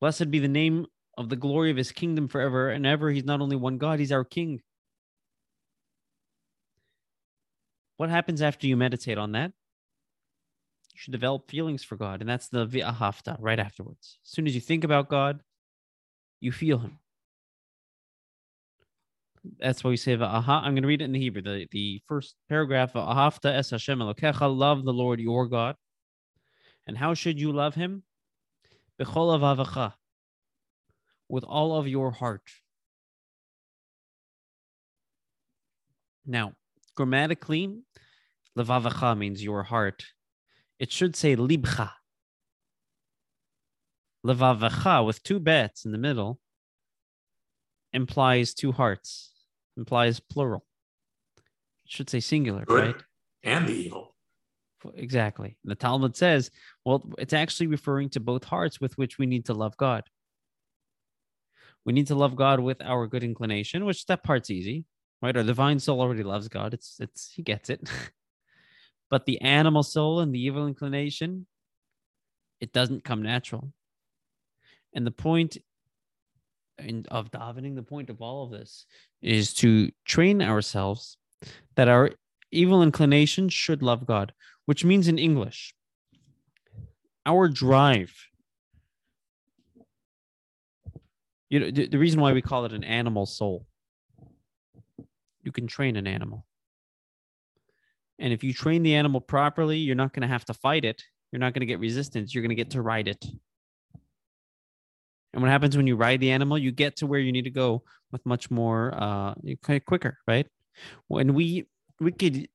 Blessed 0.02 0.32
be 0.32 0.40
the 0.40 0.48
name 0.48 0.88
of 1.18 1.30
the 1.30 1.36
glory 1.36 1.72
of 1.72 1.78
his 1.78 1.92
kingdom 1.92 2.28
forever 2.28 2.70
and 2.70 2.86
ever. 2.86 3.12
He's 3.12 3.26
not 3.26 3.42
only 3.42 3.56
one 3.56 3.78
God, 3.78 4.00
he's 4.00 4.12
our 4.12 4.24
king. 4.24 4.62
What 7.98 8.10
happens 8.10 8.42
after 8.42 8.68
you 8.68 8.76
meditate 8.76 9.18
on 9.18 9.34
that? 9.34 9.52
You 10.94 11.00
should 11.00 11.12
develop 11.12 11.50
feelings 11.50 11.84
for 11.84 11.96
God, 11.96 12.22
and 12.22 12.30
that's 12.30 12.50
the 12.50 12.66
vi'ahafta 12.66 13.38
right 13.40 13.60
afterwards. 13.60 14.18
As 14.26 14.32
soon 14.32 14.48
as 14.48 14.56
you 14.56 14.62
think 14.62 14.84
about 14.84 15.10
God, 15.10 15.42
you 16.40 16.52
feel 16.52 16.80
him. 16.80 17.00
That's 19.60 19.84
why 19.84 19.90
we 19.90 19.98
say 19.98 20.16
aha. 20.16 20.62
I'm 20.64 20.74
going 20.74 20.84
to 20.84 20.88
read 20.88 21.02
it 21.02 21.06
in 21.06 21.12
the 21.12 21.20
Hebrew. 21.20 21.42
The, 21.42 21.68
the 21.72 22.02
first 22.08 22.36
paragraph, 22.48 22.96
of 22.96 23.08
ahafta 23.08 23.54
es 23.54 23.72
Hashem 23.72 24.00
elokecha, 24.00 24.56
love 24.56 24.84
the 24.84 24.94
Lord 24.94 25.20
your 25.20 25.48
God. 25.48 25.76
And 26.88 26.98
how 26.98 27.14
should 27.14 27.40
you 27.40 27.52
love 27.52 27.76
him? 27.76 28.04
Bechol 29.00 29.40
avavecha, 29.40 29.94
with 31.30 31.44
all 31.44 31.76
of 31.76 31.88
your 31.88 32.12
heart. 32.12 32.44
Now, 36.26 36.54
grammatically, 36.96 37.82
levavacha 38.58 39.18
means 39.18 39.44
your 39.44 39.64
heart. 39.64 40.06
It 40.80 40.92
should 40.92 41.16
say 41.16 41.36
libcha. 41.36 41.92
Levavacha 44.26 45.06
with 45.06 45.22
two 45.24 45.40
bets 45.40 45.86
in 45.86 45.92
the 45.92 45.98
middle 45.98 46.40
implies 47.92 48.54
two 48.54 48.72
hearts, 48.72 49.32
implies 49.76 50.20
plural. 50.20 50.66
It 51.86 51.92
should 51.92 52.10
say 52.10 52.22
singular, 52.22 52.64
Good 52.66 52.86
right? 52.86 53.04
and 53.44 53.68
the 53.68 53.74
evil. 53.74 54.16
Exactly. 54.96 55.58
The 55.64 55.76
Talmud 55.76 56.16
says, 56.16 56.52
well, 56.86 57.10
it's 57.18 57.34
actually 57.34 57.68
referring 57.68 58.10
to 58.12 58.20
both 58.20 58.44
hearts 58.44 58.82
with 58.82 58.98
which 58.98 59.18
we 59.18 59.26
need 59.26 59.46
to 59.46 59.54
love 59.54 59.76
God. 59.78 60.04
We 61.86 61.94
need 61.94 62.08
to 62.08 62.16
love 62.16 62.36
God 62.36 62.60
with 62.60 62.82
our 62.82 63.08
good 63.08 63.24
inclination, 63.24 63.86
which 63.86 64.06
that 64.06 64.24
part's 64.24 64.50
easy, 64.50 64.86
right? 65.22 65.36
Our 65.36 65.44
divine 65.44 65.80
soul 65.80 66.02
already 66.02 66.24
loves 66.24 66.48
God. 66.48 66.74
It's 66.74 66.98
it's 67.00 67.32
he 67.32 67.42
gets 67.42 67.70
it. 67.70 67.90
but 69.10 69.26
the 69.26 69.42
animal 69.42 69.84
soul 69.84 70.22
and 70.22 70.34
the 70.34 70.40
evil 70.40 70.68
inclination, 70.68 71.46
it 72.60 72.72
doesn't 72.72 73.04
come 73.04 73.22
natural. 73.22 73.74
And 74.96 75.06
the 75.06 75.12
point 75.12 75.58
in, 76.78 77.06
of 77.10 77.32
davening, 77.32 77.76
the 77.76 77.84
point 77.84 78.10
of 78.10 78.22
all 78.22 78.46
of 78.46 78.52
this 78.52 78.86
is 79.22 79.54
to 79.56 79.92
train 80.06 80.42
ourselves 80.42 81.18
that 81.76 81.88
our 81.88 82.12
evil 82.52 82.84
inclination 82.84 83.50
should 83.50 83.82
love 83.82 84.06
God, 84.06 84.34
which 84.66 84.86
means 84.86 85.08
in 85.08 85.18
English, 85.18 85.74
our 87.26 87.48
drive. 87.48 88.14
You 91.54 91.60
know, 91.60 91.70
the, 91.70 91.86
the 91.86 92.00
reason 92.00 92.20
why 92.20 92.34
we 92.34 92.42
call 92.42 92.66
it 92.66 92.74
an 92.74 92.84
animal 92.84 93.28
soul, 93.28 93.68
you 95.44 95.52
can 95.52 95.68
train 95.68 95.98
an 95.98 96.08
animal. 96.08 96.48
And 98.18 98.34
if 98.34 98.44
you 98.44 98.56
train 98.56 98.82
the 98.82 98.96
animal 98.96 99.22
properly, 99.22 99.78
you're 99.78 99.96
not 99.96 100.14
going 100.14 100.24
to 100.24 100.28
have 100.28 100.46
to 100.46 100.56
fight 100.56 100.84
it. 100.84 101.04
You're 101.32 101.42
not 101.42 101.54
going 101.54 101.60
to 101.60 101.68
get 101.68 101.80
resistance. 101.80 102.34
You're 102.34 102.42
going 102.42 102.50
to 102.50 102.56
get 102.56 102.72
to 102.72 102.82
ride 102.82 103.08
it. 103.08 103.24
And 105.32 105.44
what 105.44 105.52
happens 105.52 105.78
when 105.78 105.86
you 105.86 105.96
ride 105.96 106.22
the 106.22 106.32
animal? 106.32 106.58
You 106.58 106.72
get 106.72 106.96
to 106.96 107.06
where 107.06 107.20
you 107.20 107.32
need 107.32 107.44
to 107.44 107.52
go 107.52 107.84
with 108.12 108.26
much 108.26 108.50
more 108.50 108.92
uh, 108.98 109.36
quicker, 109.64 110.18
right? 110.28 110.48
When 111.08 111.36
we 111.36 111.68
we 112.00 112.14
could 112.14 112.48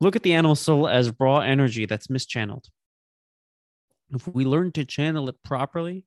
look 0.00 0.14
at 0.14 0.22
the 0.22 0.34
animal 0.34 0.54
soul 0.54 0.86
as 0.86 1.12
raw 1.18 1.40
energy 1.40 1.86
that's 1.86 2.06
mischanneled. 2.06 2.66
If 4.10 4.28
we 4.28 4.44
learn 4.44 4.70
to 4.72 4.84
channel 4.84 5.28
it 5.28 5.42
properly, 5.42 6.06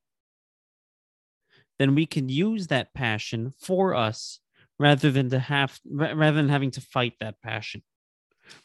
then 1.78 1.94
we 1.94 2.06
can 2.06 2.28
use 2.28 2.66
that 2.66 2.92
passion 2.94 3.52
for 3.60 3.94
us 3.94 4.40
rather 4.78 5.10
than 5.10 5.30
to 5.30 5.38
have 5.38 5.78
rather 5.84 6.32
than 6.32 6.48
having 6.48 6.70
to 6.72 6.80
fight 6.80 7.14
that 7.20 7.40
passion, 7.42 7.82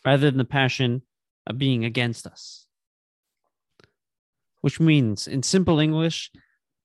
rather 0.06 0.30
than 0.30 0.38
the 0.38 0.46
passion 0.46 1.02
of 1.48 1.58
being 1.58 1.86
against 1.86 2.26
us. 2.28 2.66
Which 4.62 4.80
means, 4.80 5.28
in 5.28 5.44
simple 5.44 5.80
English, 5.80 6.32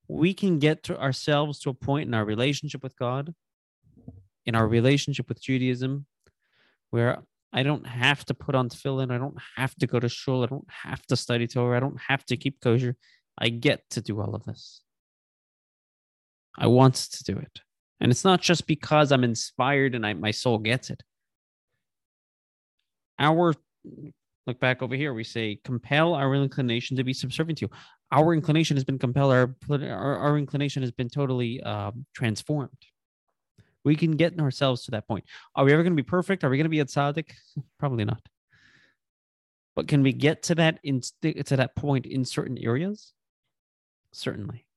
we 0.08 0.34
can 0.34 0.58
get 0.58 0.82
to 0.84 0.98
ourselves 0.98 1.60
to 1.60 1.70
a 1.70 1.74
point 1.74 2.08
in 2.08 2.14
our 2.14 2.24
relationship 2.24 2.82
with 2.82 2.96
God, 2.96 3.34
in 4.46 4.54
our 4.54 4.66
relationship 4.66 5.28
with 5.28 5.40
Judaism, 5.40 6.06
where 6.90 7.18
I 7.52 7.62
don't 7.62 7.86
have 7.86 8.24
to 8.26 8.34
put 8.34 8.54
on 8.54 8.68
tefillin. 8.68 9.12
I 9.12 9.18
don't 9.18 9.38
have 9.56 9.74
to 9.76 9.86
go 9.86 10.00
to 10.00 10.08
shul. 10.08 10.42
I 10.42 10.46
don't 10.46 10.68
have 10.70 11.02
to 11.06 11.16
study 11.16 11.46
Torah. 11.46 11.76
I 11.76 11.80
don't 11.80 12.00
have 12.00 12.24
to 12.26 12.36
keep 12.36 12.60
kosher. 12.60 12.96
I 13.38 13.48
get 13.50 13.88
to 13.90 14.00
do 14.00 14.20
all 14.20 14.34
of 14.34 14.44
this. 14.44 14.82
I 16.58 16.66
want 16.66 16.94
to 16.96 17.24
do 17.24 17.38
it. 17.38 17.60
And 18.00 18.10
it's 18.10 18.24
not 18.24 18.40
just 18.40 18.66
because 18.66 19.12
I'm 19.12 19.24
inspired 19.24 19.94
and 19.94 20.04
I, 20.04 20.12
my 20.14 20.30
soul 20.30 20.58
gets 20.58 20.90
it. 20.90 21.02
Our 23.18 23.54
look 24.46 24.60
back 24.60 24.82
over 24.82 24.94
here, 24.94 25.12
we 25.12 25.24
say 25.24 25.60
compel 25.64 26.14
our 26.14 26.34
inclination 26.34 26.96
to 26.96 27.04
be 27.04 27.12
subservient 27.12 27.58
to 27.58 27.66
you. 27.66 27.70
Our 28.10 28.34
inclination 28.34 28.76
has 28.76 28.84
been 28.84 28.98
compelled, 28.98 29.32
our, 29.32 29.54
our, 29.70 30.16
our 30.16 30.38
inclination 30.38 30.82
has 30.82 30.92
been 30.92 31.08
totally 31.08 31.62
um, 31.62 32.06
transformed. 32.14 32.70
We 33.84 33.96
can 33.96 34.12
get 34.12 34.38
ourselves 34.40 34.84
to 34.84 34.92
that 34.92 35.06
point. 35.06 35.24
Are 35.54 35.64
we 35.64 35.72
ever 35.72 35.82
going 35.82 35.92
to 35.92 36.02
be 36.02 36.06
perfect? 36.06 36.44
Are 36.44 36.50
we 36.50 36.56
going 36.56 36.64
to 36.64 36.70
be 36.70 36.80
a 36.80 36.84
tzaddik? 36.84 37.30
Probably 37.78 38.04
not. 38.04 38.20
But 39.76 39.86
can 39.86 40.02
we 40.02 40.12
get 40.12 40.42
to 40.44 40.54
that 40.56 40.80
in 40.82 41.02
to 41.22 41.56
that 41.56 41.76
point 41.76 42.06
in 42.06 42.24
certain 42.24 42.58
areas? 42.58 43.12
Certainly. 44.12 44.67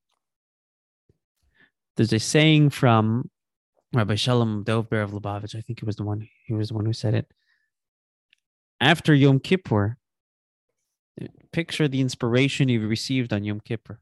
There's 2.01 2.13
a 2.13 2.19
saying 2.19 2.71
from 2.71 3.29
Rabbi 3.93 4.15
Shalom 4.15 4.63
Dovber 4.63 5.03
of 5.03 5.11
Lubavitch. 5.11 5.55
I 5.55 5.61
think 5.61 5.81
he 5.81 5.85
was 5.85 5.97
the 5.97 6.03
one. 6.03 6.27
He 6.47 6.53
was 6.55 6.69
the 6.69 6.73
one 6.73 6.87
who 6.87 6.93
said 6.93 7.13
it. 7.13 7.31
After 8.79 9.13
Yom 9.13 9.39
Kippur, 9.39 9.97
Picture 11.51 11.87
the 11.87 12.01
inspiration 12.01 12.69
you've 12.69 12.89
received 12.89 13.31
on 13.33 13.43
Yom 13.43 13.59
Kippur, 13.59 13.99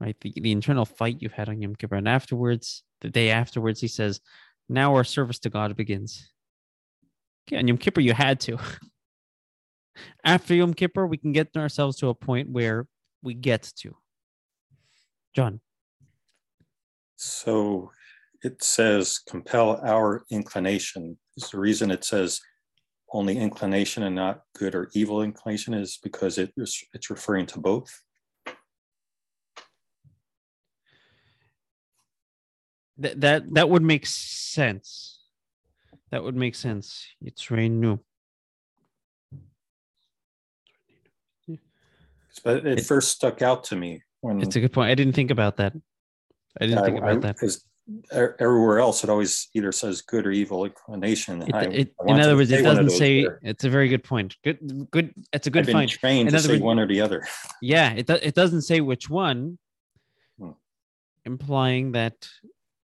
right? 0.00 0.16
The, 0.20 0.32
the 0.34 0.50
internal 0.50 0.84
fight 0.84 1.18
you've 1.20 1.30
had 1.30 1.48
on 1.48 1.62
Yom 1.62 1.76
Kippur. 1.76 1.94
And 1.94 2.08
afterwards, 2.08 2.82
the 3.00 3.10
day 3.10 3.30
afterwards, 3.30 3.80
he 3.80 3.86
says, 3.86 4.20
Now 4.68 4.96
our 4.96 5.04
service 5.04 5.38
to 5.40 5.50
God 5.50 5.76
begins. 5.76 6.32
Okay, 7.46 7.58
on 7.58 7.68
Yom 7.68 7.78
Kippur, 7.78 8.00
you 8.00 8.12
had 8.12 8.40
to. 8.40 8.58
After 10.24 10.52
Yom 10.52 10.74
Kippur, 10.74 11.06
we 11.06 11.16
can 11.16 11.30
get 11.30 11.56
ourselves 11.56 11.96
to 11.98 12.08
a 12.08 12.14
point 12.14 12.50
where 12.50 12.88
we 13.22 13.34
get 13.34 13.72
to. 13.76 13.94
John. 15.36 15.60
So 17.16 17.90
it 18.42 18.62
says 18.62 19.18
compel 19.18 19.80
our 19.84 20.24
inclination. 20.30 21.18
Is 21.36 21.50
the 21.50 21.58
reason 21.58 21.90
it 21.90 22.04
says 22.04 22.40
only 23.12 23.38
inclination 23.38 24.02
and 24.02 24.14
not 24.14 24.42
good 24.58 24.74
or 24.74 24.90
evil 24.92 25.22
inclination 25.22 25.74
is 25.74 25.98
because 26.02 26.38
it, 26.38 26.52
it's 26.56 27.10
referring 27.10 27.46
to 27.46 27.58
both? 27.58 27.88
That, 32.98 33.20
that 33.22 33.54
that 33.54 33.68
would 33.68 33.82
make 33.82 34.06
sense. 34.06 35.20
That 36.10 36.22
would 36.22 36.36
make 36.36 36.54
sense. 36.54 37.06
It's 37.20 37.44
very 37.44 37.68
new. 37.68 37.98
But 42.44 42.66
it, 42.66 42.78
it 42.78 42.86
first 42.86 43.12
stuck 43.12 43.42
out 43.42 43.64
to 43.64 43.76
me 43.76 44.02
when 44.20 44.40
it's 44.40 44.56
a 44.56 44.60
good 44.60 44.72
point. 44.72 44.90
I 44.90 44.94
didn't 44.94 45.14
think 45.14 45.30
about 45.30 45.56
that. 45.56 45.72
I 46.60 46.66
didn't 46.66 46.84
think 46.84 46.98
about 46.98 47.10
I, 47.10 47.16
that 47.16 47.36
because 47.36 47.64
everywhere 48.10 48.78
else 48.78 49.04
it 49.04 49.10
always 49.10 49.48
either 49.54 49.72
says 49.72 50.00
good 50.00 50.26
or 50.26 50.30
evil 50.30 50.64
inclination. 50.64 51.42
It, 51.42 51.54
I, 51.54 51.62
it, 51.64 51.94
I 52.06 52.12
in 52.12 52.20
other 52.20 52.36
words, 52.36 52.50
it 52.50 52.62
doesn't 52.62 52.90
say. 52.90 53.22
There. 53.22 53.40
It's 53.42 53.64
a 53.64 53.70
very 53.70 53.88
good 53.88 54.04
point. 54.04 54.36
Good, 54.42 54.88
good. 54.90 55.12
It's 55.32 55.46
a 55.46 55.50
good 55.50 55.60
I've 55.60 55.66
been 55.66 55.74
find. 55.74 55.90
Trained 55.90 56.28
in 56.28 56.34
to 56.34 56.40
say 56.40 56.52
words, 56.52 56.62
one 56.62 56.78
or 56.78 56.86
the 56.86 57.00
other. 57.00 57.26
Yeah, 57.60 57.92
it 57.92 58.08
it 58.08 58.34
doesn't 58.34 58.62
say 58.62 58.80
which 58.80 59.10
one, 59.10 59.58
hmm. 60.38 60.50
implying 61.24 61.92
that 61.92 62.28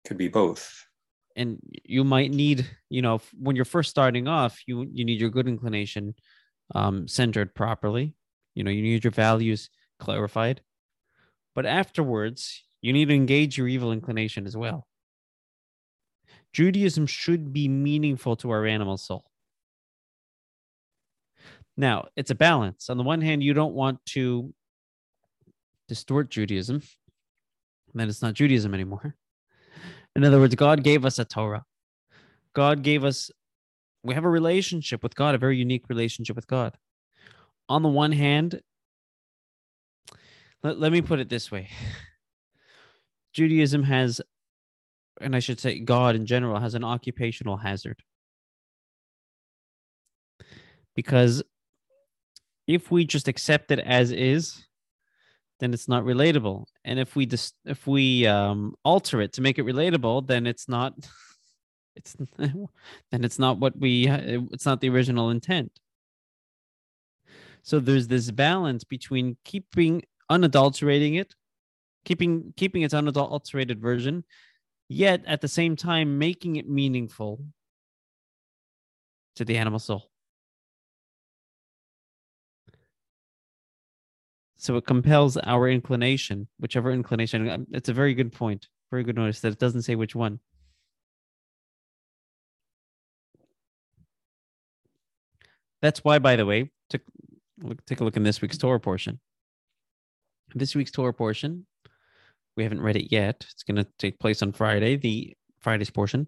could 0.06 0.18
be 0.18 0.28
both. 0.28 0.86
And 1.38 1.60
you 1.84 2.04
might 2.06 2.32
need, 2.32 2.66
you 2.90 3.02
know, 3.02 3.20
when 3.38 3.56
you're 3.56 3.66
first 3.66 3.90
starting 3.90 4.28
off, 4.28 4.60
you 4.68 4.88
you 4.92 5.04
need 5.04 5.20
your 5.20 5.32
good 5.32 5.48
inclination 5.48 6.16
um, 6.74 7.08
centered 7.08 7.56
properly. 7.56 8.16
You 8.54 8.64
know, 8.64 8.72
you 8.72 8.82
need 8.82 9.04
your 9.04 9.12
values 9.12 9.70
clarified. 10.00 10.62
But 11.56 11.66
afterwards, 11.66 12.64
you 12.86 12.94
need 12.94 13.08
to 13.08 13.16
engage 13.16 13.58
your 13.58 13.68
evil 13.68 13.92
inclination 13.92 14.46
as 14.46 14.56
well. 14.56 14.86
Judaism 16.54 17.08
should 17.08 17.52
be 17.52 17.68
meaningful 17.68 18.36
to 18.36 18.52
our 18.52 18.64
animal 18.64 18.96
soul. 18.98 19.26
Now, 21.76 22.10
it's 22.16 22.30
a 22.30 22.36
balance. 22.36 22.92
On 22.92 22.98
the 22.98 23.04
one 23.04 23.22
hand, 23.22 23.42
you 23.42 23.56
don't 23.56 23.74
want 23.74 24.06
to 24.10 24.54
distort 25.88 26.30
Judaism, 26.30 26.84
then 27.96 28.08
it's 28.08 28.22
not 28.22 28.36
Judaism 28.36 28.76
anymore. 28.76 29.16
In 30.16 30.24
other 30.24 30.40
words, 30.40 30.54
God 30.54 30.84
gave 30.84 31.06
us 31.06 31.18
a 31.18 31.26
Torah. 31.26 31.66
God 32.54 32.84
gave 32.84 33.04
us, 33.04 33.32
we 34.04 34.14
have 34.14 34.26
a 34.26 34.30
relationship 34.30 35.02
with 35.02 35.16
God, 35.16 35.34
a 35.34 35.40
very 35.40 35.58
unique 35.58 35.90
relationship 35.90 36.36
with 36.36 36.46
God. 36.46 36.78
On 37.68 37.82
the 37.82 37.90
one 37.90 38.12
hand, 38.12 38.62
let, 40.62 40.80
let 40.80 40.92
me 40.92 41.02
put 41.02 41.20
it 41.20 41.30
this 41.30 41.52
way 41.52 41.70
Judaism 43.36 43.84
has, 43.84 44.22
and 45.20 45.36
I 45.36 45.40
should 45.40 45.60
say 45.60 45.80
God 45.80 46.16
in 46.16 46.26
general, 46.26 46.58
has 46.58 46.74
an 46.74 46.86
occupational 46.86 47.58
hazard. 47.58 48.02
Because 50.96 51.44
if 52.66 52.90
we 52.90 53.04
just 53.04 53.28
accept 53.28 53.72
it 53.72 53.80
as 53.80 54.12
is, 54.12 54.66
then 55.60 55.74
it's 55.74 55.90
not 55.90 56.06
relatable. 56.06 56.64
And 56.86 56.98
if 56.98 57.18
we 57.18 57.26
just 57.26 57.56
if 57.66 57.86
we 57.86 58.26
um, 58.26 58.74
alter 58.86 59.22
it 59.22 59.34
to 59.34 59.42
make 59.42 59.60
it 59.60 59.66
relatable, 59.66 60.26
then 60.28 60.48
it's 60.48 60.68
not. 60.68 60.94
It's 61.98 62.14
then 62.38 63.24
it's 63.24 63.40
not 63.40 63.58
what 63.58 63.80
we. 63.80 64.10
It's 64.10 64.66
not 64.66 64.82
the 64.82 64.90
original 64.90 65.30
intent. 65.30 65.72
So 67.64 67.80
there's 67.80 68.10
this 68.10 68.30
balance 68.32 68.84
between 68.84 69.38
keeping 69.46 70.04
unadulterating 70.30 71.16
it 71.16 71.34
keeping 72.06 72.54
keeping 72.56 72.84
its 72.84 72.94
unadulterated 72.94 73.82
version, 73.82 74.24
yet 74.88 75.24
at 75.26 75.42
the 75.42 75.48
same 75.48 75.76
time 75.76 76.18
making 76.18 76.56
it 76.56 76.70
meaningful 76.70 77.44
to 79.36 79.44
the 79.44 79.58
animal 79.58 79.80
soul. 79.80 80.10
So 84.58 84.78
it 84.78 84.86
compels 84.86 85.38
our 85.38 85.70
inclination, 85.70 86.48
whichever 86.60 86.92
inclination. 86.92 87.50
Um, 87.50 87.68
it's 87.72 87.90
a 87.90 87.94
very 87.94 88.14
good 88.14 88.32
point. 88.32 88.68
Very 88.90 89.04
good 89.04 89.16
notice 89.16 89.42
that 89.42 89.52
it 89.52 89.60
doesn't 89.60 89.84
say 89.84 89.96
which 89.96 90.16
one. 90.16 90.40
That's 95.82 96.04
why, 96.04 96.18
by 96.20 96.36
the 96.36 96.46
way, 96.46 96.72
to 96.90 97.00
take 97.86 98.00
a 98.00 98.04
look 98.04 98.18
in 98.18 98.24
this 98.24 98.42
week's 98.42 98.58
Torah 98.58 98.80
portion. 98.80 99.20
This 100.56 100.74
week's 100.74 100.92
Torah 100.92 101.14
portion 101.14 101.68
we 102.56 102.64
haven't 102.64 102.82
read 102.82 102.96
it 102.96 103.12
yet. 103.12 103.46
It's 103.52 103.64
going 103.64 103.78
to 103.78 103.88
take 104.00 104.20
place 104.20 104.42
on 104.42 104.52
Friday, 104.52 104.96
the 104.96 105.36
Friday's 105.60 105.90
portion. 105.90 106.28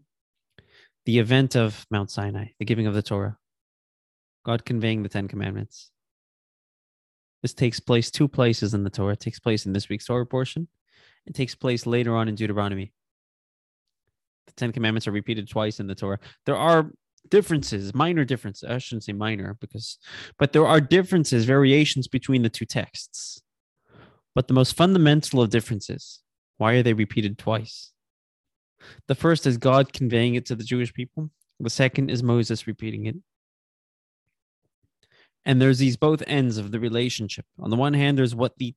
The 1.06 1.20
event 1.20 1.56
of 1.56 1.86
Mount 1.90 2.12
Sinai, 2.12 2.48
the 2.60 2.66
giving 2.66 2.86
of 2.86 2.94
the 2.94 3.02
Torah, 3.02 3.38
God 4.46 4.66
conveying 4.66 5.04
the 5.04 5.10
Ten 5.10 5.28
Commandments. 5.28 5.90
This 7.42 7.54
takes 7.54 7.80
place 7.80 8.12
two 8.12 8.28
places 8.28 8.74
in 8.74 8.84
the 8.84 8.90
Torah. 8.90 9.14
It 9.14 9.22
takes 9.22 9.40
place 9.40 9.66
in 9.66 9.72
this 9.72 9.88
week's 9.88 10.06
Torah 10.06 10.26
portion. 10.26 10.68
It 11.26 11.34
takes 11.34 11.56
place 11.56 11.86
later 11.86 12.16
on 12.16 12.28
in 12.28 12.36
Deuteronomy. 12.36 12.92
The 14.48 14.54
Ten 14.54 14.74
Commandments 14.74 15.08
are 15.08 15.12
repeated 15.12 15.48
twice 15.48 15.80
in 15.80 15.88
the 15.88 15.96
Torah. 15.96 16.20
There 16.46 16.58
are 16.58 16.92
differences, 17.30 17.94
minor 17.94 18.26
differences. 18.26 18.70
I 18.70 18.78
shouldn't 18.80 19.04
say 19.04 19.14
minor 19.14 19.58
because, 19.62 20.00
but 20.38 20.52
there 20.52 20.66
are 20.66 20.82
differences, 20.82 21.46
variations 21.46 22.08
between 22.08 22.42
the 22.42 22.50
two 22.50 22.66
texts. 22.66 23.42
But 24.38 24.48
the 24.48 24.54
most 24.54 24.76
fundamental 24.76 25.42
of 25.42 25.50
differences, 25.50 26.20
why 26.58 26.74
are 26.74 26.84
they 26.84 26.94
repeated 26.94 27.40
twice? 27.40 27.92
The 29.08 29.16
first 29.16 29.48
is 29.48 29.58
God 29.58 29.94
conveying 29.94 30.36
it 30.36 30.46
to 30.46 30.56
the 30.56 30.64
Jewish 30.64 30.94
people. 30.94 31.32
The 31.60 31.72
second 31.72 32.12
is 32.12 32.22
Moses 32.22 32.68
repeating 32.68 33.08
it. 33.08 33.16
And 35.44 35.60
there's 35.60 35.80
these 35.80 35.98
both 35.98 36.22
ends 36.28 36.60
of 36.60 36.70
the 36.70 36.80
relationship. 36.80 37.48
On 37.60 37.72
the 37.72 37.76
one 37.76 37.96
hand, 37.96 38.16
there's 38.16 38.36
what 38.36 38.56
the 38.60 38.76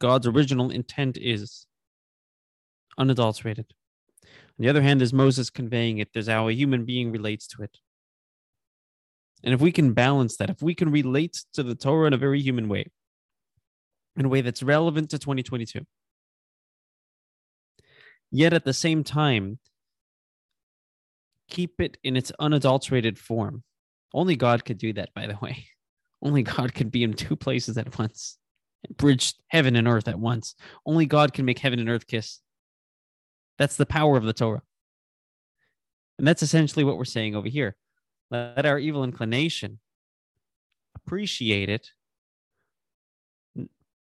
God's 0.00 0.26
original 0.26 0.68
intent 0.68 1.16
is, 1.16 1.66
unadulterated. 2.98 3.72
On 4.22 4.30
the 4.58 4.68
other 4.68 4.82
hand, 4.82 5.00
there's 5.00 5.14
Moses 5.14 5.48
conveying 5.48 5.96
it. 5.96 6.10
There's 6.12 6.28
how 6.28 6.46
a 6.46 6.52
human 6.52 6.84
being 6.84 7.10
relates 7.10 7.46
to 7.46 7.62
it. 7.62 7.78
And 9.42 9.54
if 9.54 9.62
we 9.62 9.72
can 9.72 9.94
balance 9.94 10.36
that, 10.36 10.50
if 10.50 10.60
we 10.60 10.74
can 10.74 10.90
relate 10.90 11.42
to 11.54 11.62
the 11.62 11.74
Torah 11.74 12.08
in 12.08 12.12
a 12.12 12.18
very 12.18 12.42
human 12.42 12.68
way, 12.68 12.90
in 14.18 14.26
a 14.26 14.28
way 14.28 14.40
that's 14.40 14.62
relevant 14.62 15.10
to 15.10 15.18
2022. 15.18 15.86
Yet 18.30 18.52
at 18.52 18.64
the 18.64 18.74
same 18.74 19.04
time, 19.04 19.58
keep 21.48 21.80
it 21.80 21.96
in 22.02 22.16
its 22.16 22.32
unadulterated 22.38 23.18
form. 23.18 23.62
Only 24.12 24.36
God 24.36 24.64
could 24.64 24.78
do 24.78 24.92
that, 24.94 25.14
by 25.14 25.26
the 25.26 25.38
way. 25.40 25.66
Only 26.22 26.42
God 26.42 26.74
could 26.74 26.90
be 26.90 27.04
in 27.04 27.14
two 27.14 27.36
places 27.36 27.78
at 27.78 27.96
once, 27.96 28.38
bridge 28.96 29.34
heaven 29.48 29.76
and 29.76 29.86
earth 29.86 30.08
at 30.08 30.18
once. 30.18 30.56
Only 30.84 31.06
God 31.06 31.32
can 31.32 31.44
make 31.44 31.60
heaven 31.60 31.78
and 31.78 31.88
earth 31.88 32.08
kiss. 32.08 32.40
That's 33.56 33.76
the 33.76 33.86
power 33.86 34.16
of 34.16 34.24
the 34.24 34.32
Torah. 34.32 34.62
And 36.18 36.26
that's 36.26 36.42
essentially 36.42 36.84
what 36.84 36.98
we're 36.98 37.04
saying 37.04 37.36
over 37.36 37.48
here. 37.48 37.76
Let 38.32 38.66
our 38.66 38.78
evil 38.78 39.04
inclination 39.04 39.78
appreciate 40.96 41.68
it 41.68 41.92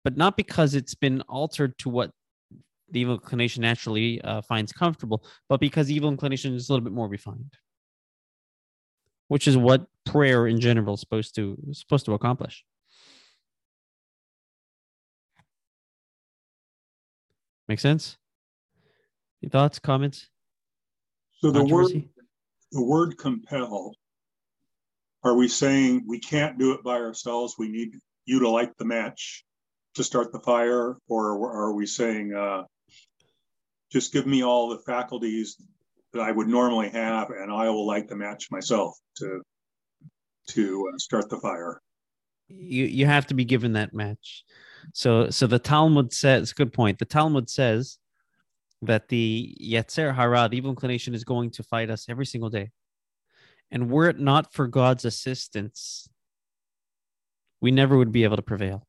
but 0.04 0.16
not 0.16 0.36
because 0.36 0.74
it's 0.74 0.94
been 0.94 1.20
altered 1.22 1.76
to 1.78 1.88
what 1.88 2.10
the 2.90 3.00
evil 3.00 3.14
inclination 3.14 3.62
naturally 3.62 4.20
uh, 4.22 4.42
finds 4.42 4.72
comfortable, 4.72 5.24
but 5.48 5.60
because 5.60 5.90
evil 5.90 6.10
inclination 6.10 6.54
is 6.54 6.68
a 6.68 6.72
little 6.72 6.84
bit 6.84 6.92
more 6.92 7.08
refined, 7.08 7.54
which 9.28 9.48
is 9.48 9.56
what 9.56 9.86
prayer 10.04 10.46
in 10.46 10.60
general 10.60 10.94
is 10.94 11.00
supposed 11.00 11.34
to 11.36 11.56
is 11.68 11.80
supposed 11.80 12.04
to 12.06 12.14
accomplish. 12.14 12.64
Make 17.68 17.80
sense? 17.80 18.18
Any 19.42 19.50
thoughts, 19.50 19.78
comments? 19.78 20.28
So 21.40 21.50
the 21.50 21.64
word 21.64 22.04
the 22.72 22.82
word 22.82 23.16
compel. 23.18 23.94
Are 25.24 25.34
we 25.34 25.46
saying 25.46 26.04
we 26.06 26.18
can't 26.18 26.58
do 26.58 26.72
it 26.72 26.82
by 26.82 26.96
ourselves? 26.96 27.54
We 27.58 27.68
need 27.68 27.94
you 28.26 28.40
to 28.40 28.48
light 28.48 28.76
the 28.76 28.84
match 28.84 29.44
to 29.94 30.04
start 30.04 30.32
the 30.32 30.40
fire, 30.40 30.96
or 31.08 31.52
are 31.52 31.72
we 31.72 31.86
saying 31.86 32.34
uh, 32.34 32.62
just 33.90 34.12
give 34.12 34.26
me 34.26 34.42
all 34.42 34.68
the 34.68 34.78
faculties 34.78 35.56
that 36.12 36.22
I 36.22 36.30
would 36.30 36.48
normally 36.48 36.88
have, 36.90 37.30
and 37.30 37.52
I 37.52 37.68
will 37.68 37.86
light 37.86 38.08
the 38.08 38.16
match 38.16 38.48
myself 38.50 38.96
to 39.18 39.42
to 40.48 40.90
uh, 40.92 40.98
start 40.98 41.28
the 41.28 41.38
fire? 41.38 41.80
you 42.58 42.84
you 42.84 43.06
have 43.06 43.26
to 43.26 43.34
be 43.34 43.44
given 43.44 43.72
that 43.72 43.94
match. 43.94 44.44
So 44.94 45.30
so 45.30 45.46
the 45.46 45.58
Talmud 45.58 46.12
says, 46.12 46.52
good 46.52 46.72
point. 46.72 46.98
The 46.98 47.04
Talmud 47.04 47.48
says 47.48 47.98
that 48.82 49.08
the 49.08 49.56
Yetzer 49.60 50.14
Hara, 50.14 50.48
the 50.48 50.56
evil 50.56 50.70
inclination, 50.70 51.14
is 51.14 51.24
going 51.24 51.50
to 51.52 51.62
fight 51.62 51.90
us 51.90 52.06
every 52.08 52.26
single 52.26 52.50
day. 52.50 52.70
And 53.70 53.90
were 53.90 54.08
it 54.08 54.18
not 54.18 54.52
for 54.52 54.66
God's 54.66 55.04
assistance, 55.04 56.08
we 57.60 57.70
never 57.70 57.96
would 57.96 58.12
be 58.12 58.24
able 58.24 58.36
to 58.36 58.42
prevail. 58.42 58.86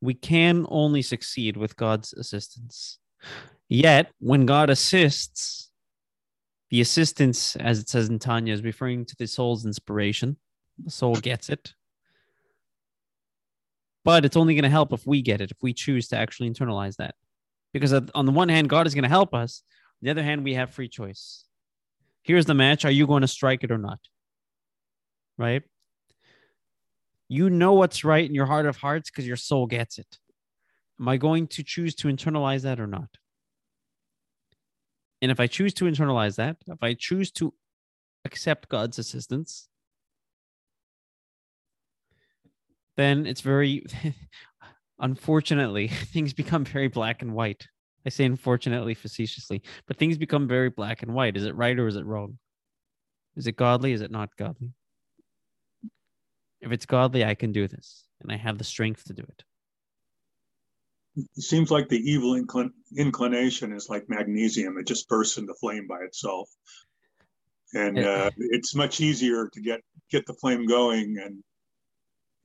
We 0.00 0.14
can 0.14 0.66
only 0.68 1.02
succeed 1.02 1.56
with 1.56 1.76
God's 1.76 2.12
assistance. 2.12 2.98
Yet, 3.68 4.10
when 4.18 4.46
God 4.46 4.70
assists, 4.70 5.70
the 6.70 6.80
assistance, 6.80 7.56
as 7.56 7.80
it 7.80 7.88
says 7.88 8.08
in 8.08 8.18
Tanya, 8.18 8.54
is 8.54 8.62
referring 8.62 9.04
to 9.06 9.16
the 9.16 9.26
soul's 9.26 9.66
inspiration. 9.66 10.36
The 10.82 10.90
soul 10.90 11.16
gets 11.16 11.48
it. 11.50 11.74
But 14.04 14.24
it's 14.24 14.36
only 14.36 14.54
going 14.54 14.62
to 14.64 14.70
help 14.70 14.92
if 14.92 15.06
we 15.06 15.20
get 15.20 15.40
it, 15.40 15.50
if 15.50 15.58
we 15.62 15.74
choose 15.74 16.08
to 16.08 16.16
actually 16.16 16.50
internalize 16.50 16.96
that. 16.96 17.14
Because 17.72 17.92
on 17.92 18.26
the 18.26 18.32
one 18.32 18.48
hand, 18.48 18.68
God 18.68 18.86
is 18.86 18.94
going 18.94 19.02
to 19.02 19.08
help 19.08 19.34
us. 19.34 19.62
On 20.00 20.06
the 20.06 20.10
other 20.10 20.22
hand, 20.22 20.42
we 20.42 20.54
have 20.54 20.70
free 20.70 20.88
choice. 20.88 21.44
Here's 22.22 22.46
the 22.46 22.54
match. 22.54 22.84
Are 22.84 22.90
you 22.90 23.06
going 23.06 23.20
to 23.20 23.28
strike 23.28 23.62
it 23.62 23.70
or 23.70 23.78
not? 23.78 23.98
Right? 25.36 25.62
You 27.32 27.48
know 27.48 27.74
what's 27.74 28.02
right 28.02 28.28
in 28.28 28.34
your 28.34 28.46
heart 28.46 28.66
of 28.66 28.78
hearts 28.78 29.08
because 29.08 29.24
your 29.24 29.36
soul 29.36 29.68
gets 29.68 30.00
it. 30.00 30.18
Am 30.98 31.06
I 31.06 31.16
going 31.16 31.46
to 31.46 31.62
choose 31.62 31.94
to 31.96 32.08
internalize 32.08 32.62
that 32.62 32.80
or 32.80 32.88
not? 32.88 33.08
And 35.22 35.30
if 35.30 35.38
I 35.38 35.46
choose 35.46 35.72
to 35.74 35.84
internalize 35.84 36.34
that, 36.36 36.56
if 36.66 36.82
I 36.82 36.94
choose 36.94 37.30
to 37.32 37.54
accept 38.24 38.68
God's 38.68 38.98
assistance, 38.98 39.68
then 42.96 43.26
it's 43.26 43.42
very 43.42 43.84
unfortunately 44.98 45.86
things 46.12 46.32
become 46.32 46.64
very 46.64 46.88
black 46.88 47.22
and 47.22 47.32
white. 47.32 47.64
I 48.04 48.08
say 48.08 48.24
unfortunately 48.24 48.94
facetiously 48.94 49.62
but 49.86 49.98
things 49.98 50.18
become 50.18 50.48
very 50.48 50.68
black 50.68 51.04
and 51.04 51.14
white. 51.14 51.36
Is 51.36 51.44
it 51.44 51.54
right 51.54 51.78
or 51.78 51.86
is 51.86 51.94
it 51.94 52.04
wrong? 52.04 52.38
Is 53.36 53.46
it 53.46 53.54
godly? 53.54 53.92
Is 53.92 54.00
it 54.00 54.10
not 54.10 54.30
godly 54.36 54.72
if 56.60 56.72
it's 56.72 56.86
godly 56.86 57.24
i 57.24 57.34
can 57.34 57.52
do 57.52 57.66
this 57.66 58.04
and 58.20 58.32
i 58.32 58.36
have 58.36 58.58
the 58.58 58.64
strength 58.64 59.04
to 59.04 59.12
do 59.12 59.22
it. 59.22 59.44
It 61.16 61.42
seems 61.42 61.70
like 61.70 61.88
the 61.88 61.98
evil 61.98 62.40
inclin- 62.40 62.72
inclination 62.96 63.72
is 63.72 63.88
like 63.88 64.08
magnesium. 64.08 64.78
It 64.78 64.86
just 64.86 65.08
bursts 65.08 65.38
into 65.38 65.54
flame 65.54 65.86
by 65.88 65.98
itself. 66.02 66.48
And 67.74 67.98
uh, 67.98 68.30
it's 68.38 68.74
much 68.74 69.00
easier 69.00 69.48
to 69.52 69.60
get 69.60 69.80
get 70.10 70.26
the 70.26 70.34
flame 70.34 70.66
going 70.66 71.18
and 71.24 71.42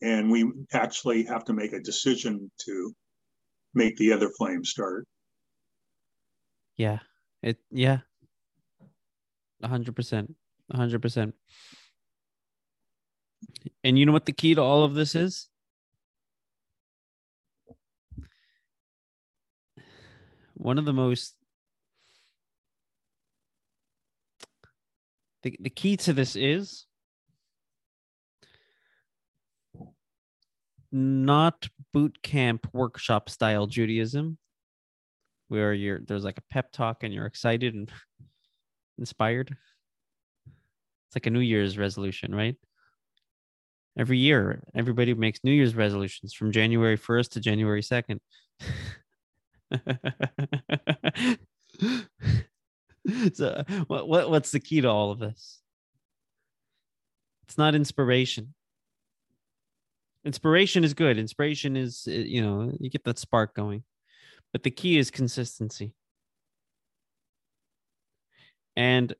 and 0.01 0.29
we 0.29 0.51
actually 0.73 1.23
have 1.23 1.45
to 1.45 1.53
make 1.53 1.73
a 1.73 1.79
decision 1.79 2.51
to 2.65 2.93
make 3.73 3.97
the 3.97 4.11
other 4.11 4.29
flame 4.29 4.63
start. 4.63 5.07
Yeah, 6.77 6.99
it 7.41 7.57
yeah, 7.71 7.99
hundred 9.63 9.95
percent, 9.95 10.35
hundred 10.71 11.01
percent. 11.01 11.33
And 13.83 13.97
you 13.97 14.05
know 14.05 14.11
what 14.11 14.25
the 14.25 14.31
key 14.31 14.55
to 14.55 14.61
all 14.61 14.83
of 14.83 14.93
this 14.93 15.15
is? 15.15 15.49
One 20.55 20.77
of 20.77 20.85
the 20.85 20.93
most 20.93 21.35
the, 25.43 25.55
the 25.59 25.69
key 25.69 25.95
to 25.97 26.13
this 26.13 26.35
is 26.35 26.87
not 30.91 31.67
boot 31.93 32.21
camp 32.23 32.67
workshop 32.73 33.29
style 33.29 33.67
Judaism, 33.67 34.37
where 35.49 35.73
you're 35.73 35.99
there's 35.99 36.23
like 36.23 36.39
a 36.39 36.53
pep 36.53 36.71
talk 36.71 37.03
and 37.03 37.13
you're 37.13 37.25
excited 37.25 37.75
and 37.75 37.91
inspired. 38.97 39.55
It's 40.47 41.15
like 41.15 41.27
a 41.27 41.29
New 41.29 41.41
Year's 41.41 41.77
resolution, 41.77 42.33
right? 42.33 42.55
Every 43.97 44.17
year, 44.17 44.61
everybody 44.75 45.13
makes 45.13 45.39
New 45.43 45.53
Year's 45.53 45.73
resolutions 45.73 46.33
from 46.33 46.51
January 46.51 46.97
1st 46.97 47.31
to 47.31 47.39
January 47.39 47.81
2nd. 47.81 48.19
so 53.33 53.63
what, 53.87 54.07
what 54.07 54.29
what's 54.29 54.51
the 54.51 54.59
key 54.59 54.81
to 54.81 54.89
all 54.89 55.11
of 55.11 55.19
this? 55.19 55.61
It's 57.47 57.57
not 57.57 57.75
inspiration. 57.75 58.53
Inspiration 60.25 60.83
is 60.83 60.93
good. 60.93 61.17
Inspiration 61.17 61.77
is 61.77 62.05
uh, 62.07 62.11
you 62.11 62.41
know 62.41 62.71
you 62.79 62.89
get 62.89 63.03
that 63.05 63.19
spark 63.19 63.55
going. 63.55 63.83
But 64.51 64.63
the 64.63 64.71
key 64.71 64.97
is 64.97 65.11
consistency. 65.11 65.93
And 68.75 69.13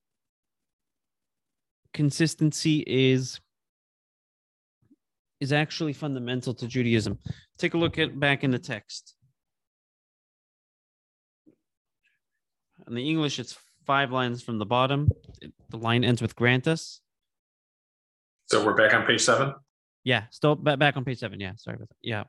consistency 1.93 2.83
is 2.85 3.39
is 5.39 5.51
actually 5.51 5.93
fundamental 5.93 6.53
to 6.53 6.67
judaism 6.67 7.19
take 7.57 7.73
a 7.73 7.77
look 7.77 7.97
at 7.99 8.19
back 8.19 8.43
in 8.43 8.51
the 8.51 8.59
text 8.59 9.15
in 12.87 12.95
the 12.95 13.09
english 13.09 13.39
it's 13.39 13.57
five 13.85 14.11
lines 14.11 14.41
from 14.41 14.57
the 14.57 14.65
bottom 14.65 15.09
the 15.69 15.77
line 15.77 16.03
ends 16.03 16.21
with 16.21 16.35
grant 16.35 16.67
us 16.67 17.01
so 18.47 18.63
we're 18.63 18.75
back 18.75 18.93
on 18.93 19.05
page 19.05 19.21
seven 19.21 19.53
yeah, 20.05 20.25
still 20.29 20.53
back 20.55 20.95
on 20.95 21.03
page 21.03 21.17
seven. 21.17 21.39
Yeah, 21.39 21.53
sorry 21.57 21.75
about 21.75 21.89
that. 21.89 21.95
Yeah. 22.03 22.23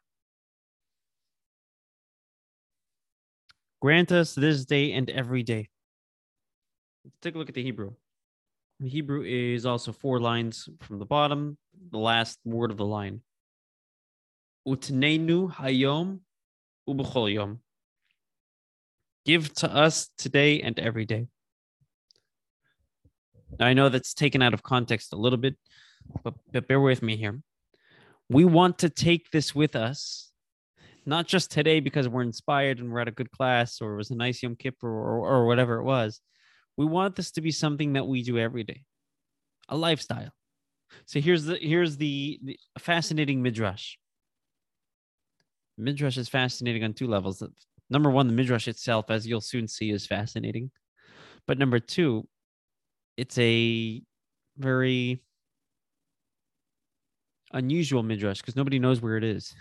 Grant 3.82 4.10
us 4.10 4.34
this 4.34 4.64
day 4.64 4.92
and 4.92 5.10
every 5.10 5.42
day. 5.42 5.68
Let's 7.04 7.18
take 7.20 7.34
a 7.34 7.38
look 7.38 7.50
at 7.50 7.54
the 7.54 7.62
Hebrew. 7.62 7.92
Hebrew 8.82 9.22
is 9.22 9.64
also 9.64 9.92
four 9.92 10.20
lines 10.20 10.68
from 10.80 10.98
the 10.98 11.06
bottom, 11.06 11.56
the 11.90 11.98
last 11.98 12.38
word 12.44 12.70
of 12.70 12.76
the 12.76 12.84
line. 12.84 13.22
Utnenu 14.68 15.52
hayom 15.54 16.20
ubechol 16.88 17.32
yom. 17.32 17.60
Give 19.24 19.52
to 19.54 19.74
us 19.74 20.10
today 20.18 20.60
and 20.60 20.78
every 20.78 21.04
day. 21.04 21.26
Now, 23.58 23.66
I 23.66 23.72
know 23.72 23.88
that's 23.88 24.14
taken 24.14 24.42
out 24.42 24.54
of 24.54 24.62
context 24.62 25.12
a 25.12 25.16
little 25.16 25.38
bit, 25.38 25.56
but, 26.22 26.34
but 26.52 26.68
bear 26.68 26.80
with 26.80 27.02
me 27.02 27.16
here 27.16 27.40
we 28.28 28.44
want 28.44 28.78
to 28.78 28.90
take 28.90 29.30
this 29.30 29.54
with 29.54 29.76
us, 29.76 30.32
not 31.04 31.26
just 31.26 31.50
today 31.50 31.80
because 31.80 32.08
we're 32.08 32.22
inspired 32.22 32.78
and 32.78 32.92
we're 32.92 33.00
at 33.00 33.08
a 33.08 33.12
good 33.12 33.30
class 33.30 33.80
or 33.80 33.94
it 33.94 33.96
was 33.96 34.10
a 34.10 34.16
nice 34.16 34.42
Yom 34.42 34.56
Kippur 34.56 34.88
or, 34.88 35.18
or 35.26 35.46
whatever 35.46 35.76
it 35.76 35.84
was. 35.84 36.20
We 36.76 36.84
want 36.84 37.16
this 37.16 37.30
to 37.32 37.40
be 37.40 37.50
something 37.50 37.94
that 37.94 38.06
we 38.06 38.22
do 38.22 38.38
every 38.38 38.64
day, 38.64 38.84
a 39.68 39.76
lifestyle. 39.76 40.32
So 41.06 41.20
here's 41.20 41.44
the 41.44 41.56
here's 41.56 41.96
the, 41.96 42.38
the 42.42 42.58
fascinating 42.78 43.42
midrash. 43.42 43.96
Midrash 45.78 46.16
is 46.16 46.28
fascinating 46.28 46.84
on 46.84 46.94
two 46.94 47.06
levels. 47.06 47.42
Number 47.90 48.10
one, 48.10 48.26
the 48.26 48.32
midrash 48.32 48.68
itself, 48.68 49.10
as 49.10 49.26
you'll 49.26 49.40
soon 49.40 49.68
see, 49.68 49.90
is 49.90 50.06
fascinating. 50.06 50.70
But 51.46 51.58
number 51.58 51.78
two, 51.78 52.26
it's 53.16 53.38
a 53.38 54.02
very 54.56 55.20
unusual 57.52 58.02
midrash 58.02 58.40
because 58.40 58.56
nobody 58.56 58.78
knows 58.78 59.00
where 59.00 59.16
it 59.16 59.24
is. 59.24 59.54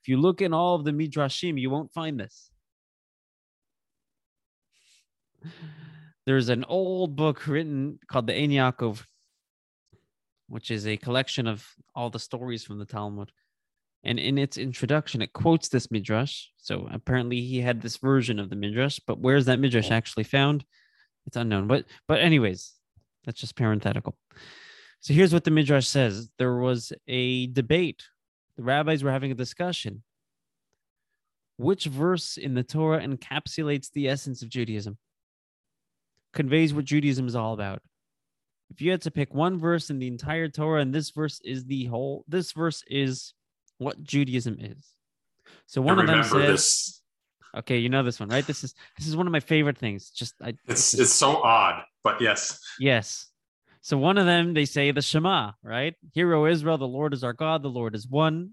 If 0.00 0.08
you 0.08 0.18
look 0.18 0.40
in 0.40 0.52
all 0.52 0.74
of 0.74 0.84
the 0.84 0.92
midrashim, 0.92 1.60
you 1.60 1.70
won't 1.70 1.92
find 1.92 2.18
this. 2.18 2.50
There's 6.26 6.48
an 6.48 6.64
old 6.64 7.16
book 7.16 7.46
written 7.46 7.98
called 8.08 8.26
the 8.26 8.34
Ein 8.34 8.50
Yaakov, 8.50 9.04
which 10.48 10.70
is 10.70 10.86
a 10.86 10.96
collection 10.96 11.46
of 11.46 11.66
all 11.94 12.10
the 12.10 12.18
stories 12.18 12.64
from 12.64 12.78
the 12.78 12.84
Talmud. 12.84 13.30
And 14.04 14.18
in 14.18 14.38
its 14.38 14.56
introduction, 14.56 15.22
it 15.22 15.32
quotes 15.32 15.68
this 15.68 15.90
midrash. 15.90 16.46
So 16.56 16.88
apparently, 16.92 17.40
he 17.40 17.60
had 17.60 17.80
this 17.80 17.96
version 17.96 18.38
of 18.38 18.50
the 18.50 18.56
midrash, 18.56 19.00
but 19.06 19.18
where's 19.18 19.46
that 19.46 19.60
midrash 19.60 19.90
oh. 19.90 19.94
actually 19.94 20.24
found? 20.24 20.64
It's 21.26 21.36
unknown. 21.36 21.66
But 21.66 21.86
but 22.06 22.20
anyways, 22.20 22.72
that's 23.24 23.40
just 23.40 23.56
parenthetical. 23.56 24.16
So 25.00 25.14
here's 25.14 25.32
what 25.32 25.44
the 25.44 25.50
Midrash 25.50 25.86
says 25.86 26.30
there 26.38 26.56
was 26.56 26.92
a 27.06 27.48
debate. 27.48 28.02
The 28.56 28.62
rabbis 28.62 29.02
were 29.02 29.12
having 29.12 29.30
a 29.30 29.36
discussion. 29.36 30.02
Which 31.58 31.84
verse 31.84 32.36
in 32.36 32.54
the 32.54 32.62
Torah 32.62 33.00
encapsulates 33.00 33.90
the 33.90 34.08
essence 34.08 34.42
of 34.42 34.48
Judaism? 34.48 34.98
Conveys 36.36 36.74
what 36.74 36.84
Judaism 36.84 37.26
is 37.26 37.34
all 37.34 37.54
about. 37.54 37.80
If 38.70 38.82
you 38.82 38.90
had 38.90 39.02
to 39.02 39.10
pick 39.10 39.34
one 39.34 39.58
verse 39.58 39.88
in 39.88 39.98
the 39.98 40.06
entire 40.06 40.48
Torah, 40.48 40.82
and 40.82 40.94
this 40.94 41.10
verse 41.10 41.40
is 41.42 41.64
the 41.64 41.86
whole, 41.86 42.24
this 42.28 42.52
verse 42.52 42.84
is 42.88 43.32
what 43.78 44.02
Judaism 44.02 44.58
is. 44.60 44.86
So 45.66 45.80
one 45.80 45.98
of 45.98 46.06
them 46.06 46.22
says, 46.22 46.32
this. 46.32 47.02
"Okay, 47.56 47.78
you 47.78 47.88
know 47.88 48.02
this 48.02 48.20
one, 48.20 48.28
right? 48.28 48.46
This 48.46 48.64
is 48.64 48.74
this 48.98 49.06
is 49.06 49.16
one 49.16 49.26
of 49.26 49.32
my 49.32 49.40
favorite 49.40 49.78
things. 49.78 50.10
Just 50.10 50.34
I, 50.42 50.52
it's 50.66 50.92
it's 50.92 51.12
so 51.12 51.42
odd, 51.42 51.82
but 52.04 52.20
yes, 52.20 52.60
yes. 52.78 53.30
So 53.80 53.96
one 53.96 54.18
of 54.18 54.26
them, 54.26 54.52
they 54.52 54.66
say 54.66 54.90
the 54.90 55.00
Shema, 55.00 55.52
right? 55.62 55.94
Hear, 56.12 56.34
O 56.34 56.46
Israel, 56.46 56.76
the 56.76 56.88
Lord 56.88 57.14
is 57.14 57.24
our 57.24 57.32
God, 57.32 57.62
the 57.62 57.70
Lord 57.70 57.94
is 57.94 58.06
one, 58.06 58.50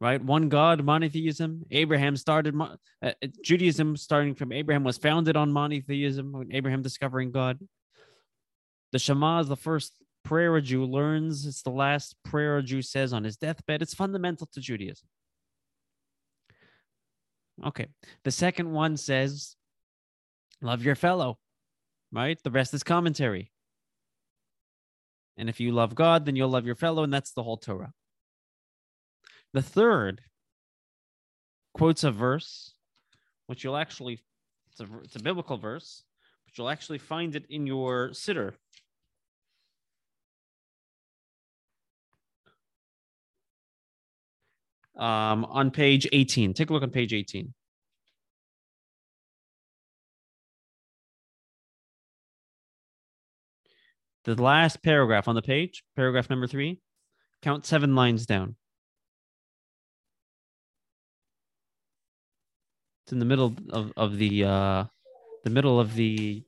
right? 0.00 0.22
One 0.22 0.48
God, 0.48 0.84
monotheism. 0.84 1.64
Abraham 1.70 2.16
started, 2.16 2.58
uh, 2.60 2.76
uh, 3.02 3.12
Judaism 3.42 3.96
starting 3.96 4.34
from 4.34 4.52
Abraham 4.52 4.84
was 4.84 4.98
founded 4.98 5.36
on 5.36 5.52
monotheism, 5.52 6.32
when 6.32 6.52
Abraham 6.52 6.82
discovering 6.82 7.30
God. 7.30 7.58
The 8.92 8.98
Shema 8.98 9.40
is 9.40 9.48
the 9.48 9.56
first 9.56 9.92
prayer 10.24 10.56
a 10.56 10.62
Jew 10.62 10.84
learns. 10.84 11.46
It's 11.46 11.62
the 11.62 11.70
last 11.70 12.16
prayer 12.24 12.58
a 12.58 12.62
Jew 12.62 12.82
says 12.82 13.12
on 13.12 13.24
his 13.24 13.36
deathbed. 13.36 13.82
It's 13.82 13.94
fundamental 13.94 14.48
to 14.52 14.60
Judaism. 14.60 15.08
Okay. 17.64 17.86
The 18.24 18.30
second 18.30 18.72
one 18.72 18.96
says, 18.96 19.56
love 20.60 20.84
your 20.84 20.96
fellow, 20.96 21.38
right? 22.12 22.38
The 22.42 22.50
rest 22.50 22.74
is 22.74 22.82
commentary. 22.82 23.52
And 25.36 25.48
if 25.48 25.60
you 25.60 25.72
love 25.72 25.94
God, 25.94 26.26
then 26.26 26.36
you'll 26.36 26.48
love 26.48 26.66
your 26.66 26.76
fellow, 26.76 27.02
and 27.02 27.12
that's 27.12 27.32
the 27.32 27.42
whole 27.42 27.56
Torah. 27.56 27.92
The 29.54 29.62
third 29.62 30.20
quotes 31.74 32.02
a 32.02 32.10
verse, 32.10 32.74
which 33.46 33.62
you'll 33.62 33.76
actually, 33.76 34.18
it's 34.72 34.80
a, 34.80 34.86
it's 35.04 35.14
a 35.14 35.22
biblical 35.22 35.56
verse, 35.56 36.02
but 36.44 36.58
you'll 36.58 36.68
actually 36.68 36.98
find 36.98 37.36
it 37.36 37.46
in 37.48 37.64
your 37.64 38.10
siddur. 38.10 38.54
Um, 44.96 45.44
on 45.44 45.70
page 45.70 46.08
18. 46.12 46.52
Take 46.54 46.70
a 46.70 46.72
look 46.72 46.82
on 46.82 46.90
page 46.90 47.12
18. 47.12 47.54
The 54.24 54.42
last 54.42 54.82
paragraph 54.82 55.28
on 55.28 55.36
the 55.36 55.42
page, 55.42 55.84
paragraph 55.94 56.28
number 56.28 56.48
three, 56.48 56.80
count 57.40 57.64
seven 57.64 57.94
lines 57.94 58.26
down. 58.26 58.56
It's 63.04 63.12
in 63.12 63.18
the 63.18 63.26
middle 63.26 63.54
of, 63.70 63.92
of 63.96 64.16
the 64.16 64.44
uh 64.44 64.84
the 65.44 65.50
middle 65.50 65.78
of 65.78 65.94
the 65.94 66.42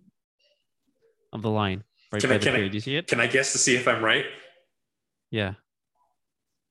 of 1.32 1.42
the 1.42 1.50
line. 1.50 1.84
Right 2.12 2.22
can 2.22 2.32
I, 2.32 2.38
can 2.38 2.54
I, 2.54 2.68
Do 2.68 2.74
you 2.74 2.80
see 2.80 2.96
it? 2.96 3.08
Can 3.08 3.20
I 3.20 3.26
guess 3.26 3.52
to 3.52 3.58
see 3.58 3.76
if 3.76 3.86
I'm 3.86 4.02
right? 4.02 4.24
Yeah. 5.30 5.54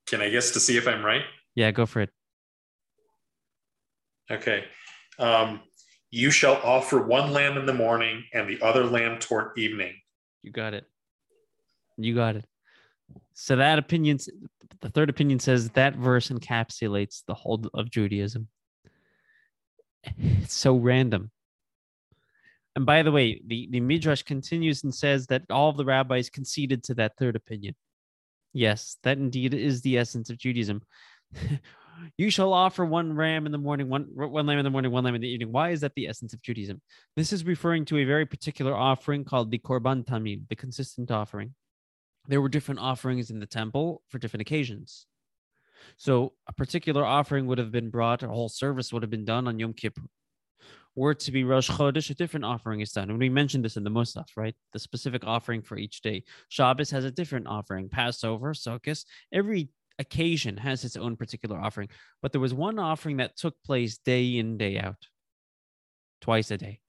Can 0.07 0.21
I 0.21 0.29
guess 0.29 0.51
to 0.51 0.59
see 0.59 0.77
if 0.77 0.87
I'm 0.87 1.05
right? 1.05 1.23
Yeah, 1.55 1.71
go 1.71 1.85
for 1.85 2.01
it. 2.01 2.09
Okay. 4.31 4.65
Um, 5.19 5.61
you 6.09 6.31
shall 6.31 6.55
offer 6.63 7.05
one 7.05 7.31
lamb 7.31 7.57
in 7.57 7.65
the 7.65 7.73
morning 7.73 8.23
and 8.33 8.49
the 8.49 8.61
other 8.61 8.85
lamb 8.85 9.19
toward 9.19 9.57
evening. 9.57 9.93
You 10.41 10.51
got 10.51 10.73
it. 10.73 10.85
You 11.97 12.15
got 12.15 12.35
it. 12.37 12.45
So 13.33 13.57
that 13.57 13.77
opinion, 13.77 14.19
the 14.81 14.89
third 14.89 15.09
opinion 15.09 15.39
says 15.39 15.69
that 15.71 15.95
verse 15.95 16.29
encapsulates 16.29 17.23
the 17.27 17.33
whole 17.33 17.61
of 17.73 17.91
Judaism. 17.91 18.47
It's 20.17 20.53
so 20.57 20.75
random. 20.75 21.31
And 22.75 22.85
by 22.85 23.03
the 23.03 23.11
way, 23.11 23.41
the, 23.45 23.69
the 23.71 23.79
Midrash 23.79 24.23
continues 24.23 24.83
and 24.83 24.93
says 24.93 25.27
that 25.27 25.43
all 25.49 25.69
of 25.69 25.77
the 25.77 25.85
rabbis 25.85 26.29
conceded 26.29 26.83
to 26.85 26.95
that 26.95 27.17
third 27.17 27.35
opinion. 27.35 27.75
Yes, 28.53 28.97
that 29.03 29.17
indeed 29.17 29.53
is 29.53 29.81
the 29.81 29.97
essence 29.97 30.29
of 30.29 30.37
Judaism. 30.37 30.81
you 32.17 32.29
shall 32.29 32.53
offer 32.53 32.85
one 32.85 33.13
ram 33.13 33.45
in 33.45 33.51
the 33.51 33.57
morning, 33.57 33.89
one 33.89 34.07
one 34.13 34.45
lamb 34.45 34.59
in 34.59 34.65
the 34.65 34.69
morning, 34.69 34.91
one 34.91 35.03
lamb 35.05 35.15
in 35.15 35.21
the 35.21 35.29
evening. 35.29 35.51
Why 35.51 35.69
is 35.69 35.81
that 35.81 35.93
the 35.95 36.07
essence 36.07 36.33
of 36.33 36.41
Judaism? 36.41 36.81
This 37.15 37.31
is 37.31 37.45
referring 37.45 37.85
to 37.85 37.97
a 37.97 38.05
very 38.05 38.25
particular 38.25 38.75
offering 38.75 39.23
called 39.23 39.51
the 39.51 39.59
Korban 39.59 40.05
Tamid, 40.05 40.47
the 40.49 40.55
consistent 40.55 41.11
offering 41.11 41.53
there 42.27 42.41
were 42.41 42.49
different 42.49 42.79
offerings 42.79 43.29
in 43.29 43.39
the 43.39 43.45
temple 43.45 44.01
for 44.09 44.17
different 44.17 44.41
occasions. 44.41 45.05
So 45.97 46.33
a 46.47 46.53
particular 46.53 47.03
offering 47.03 47.47
would 47.47 47.57
have 47.57 47.71
been 47.71 47.89
brought, 47.89 48.23
a 48.23 48.27
whole 48.27 48.49
service 48.49 48.91
would 48.91 49.03
have 49.03 49.09
been 49.09 49.25
done 49.25 49.47
on 49.47 49.59
Yom 49.59 49.73
Kippur. 49.73 50.03
Were 50.95 51.13
to 51.13 51.31
be 51.31 51.43
Rosh 51.43 51.69
Chodesh, 51.69 52.09
a 52.09 52.13
different 52.13 52.45
offering 52.45 52.79
is 52.79 52.93
done. 52.93 53.09
And 53.09 53.19
we 53.19 53.27
mentioned 53.27 53.65
this 53.65 53.75
in 53.75 53.83
the 53.83 53.89
Musaf, 53.89 54.29
right? 54.37 54.55
The 54.71 54.79
specific 54.79 55.25
offering 55.25 55.61
for 55.61 55.77
each 55.77 56.01
day. 56.01 56.23
Shabbos 56.47 56.89
has 56.91 57.03
a 57.03 57.11
different 57.11 57.47
offering. 57.47 57.89
Passover, 57.89 58.53
Sukkot, 58.53 59.03
every 59.33 59.69
occasion 59.99 60.55
has 60.55 60.85
its 60.85 60.95
own 60.95 61.17
particular 61.17 61.59
offering. 61.59 61.89
But 62.21 62.31
there 62.31 62.41
was 62.41 62.53
one 62.53 62.79
offering 62.79 63.17
that 63.17 63.35
took 63.35 63.55
place 63.65 63.97
day 63.97 64.37
in, 64.37 64.57
day 64.57 64.79
out, 64.79 65.07
twice 66.21 66.49
a 66.51 66.57
day 66.57 66.79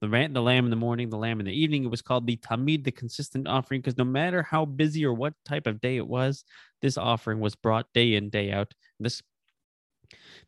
the 0.00 0.08
ram, 0.08 0.32
the 0.32 0.42
lamb 0.42 0.64
in 0.64 0.70
the 0.70 0.76
morning, 0.76 1.10
the 1.10 1.16
lamb 1.16 1.40
in 1.40 1.46
the 1.46 1.52
evening. 1.52 1.84
It 1.84 1.90
was 1.90 2.02
called 2.02 2.26
the 2.26 2.36
tamid, 2.36 2.84
the 2.84 2.92
consistent 2.92 3.48
offering, 3.48 3.80
because 3.80 3.98
no 3.98 4.04
matter 4.04 4.42
how 4.42 4.64
busy 4.64 5.04
or 5.04 5.12
what 5.12 5.34
type 5.44 5.66
of 5.66 5.80
day 5.80 5.96
it 5.96 6.06
was, 6.06 6.44
this 6.82 6.96
offering 6.96 7.40
was 7.40 7.56
brought 7.56 7.92
day 7.92 8.14
in, 8.14 8.30
day 8.30 8.52
out. 8.52 8.72
This 9.00 9.22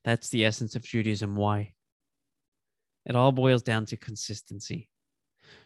that's 0.04 0.30
the 0.30 0.44
essence 0.44 0.76
of 0.76 0.82
Judaism. 0.82 1.36
Why? 1.36 1.74
It 3.06 3.16
all 3.16 3.32
boils 3.32 3.62
down 3.62 3.86
to 3.86 3.96
consistency. 3.96 4.88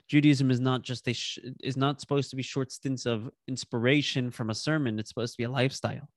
Judaism 0.09 0.51
is 0.51 0.61
not 0.61 0.83
just 0.83 1.09
a 1.09 1.12
sh- 1.12 1.38
is 1.62 1.77
not 1.77 2.01
supposed 2.01 2.31
to 2.31 2.37
be 2.37 2.42
short 2.42 2.73
stints 2.73 3.07
of 3.07 3.31
inspiration 3.49 4.31
from 4.31 4.51
a 4.51 4.55
sermon. 4.55 4.99
It's 4.99 5.09
supposed 5.09 5.35
to 5.35 5.38
be 5.38 5.44
a 5.44 5.51
lifestyle. 5.51 6.09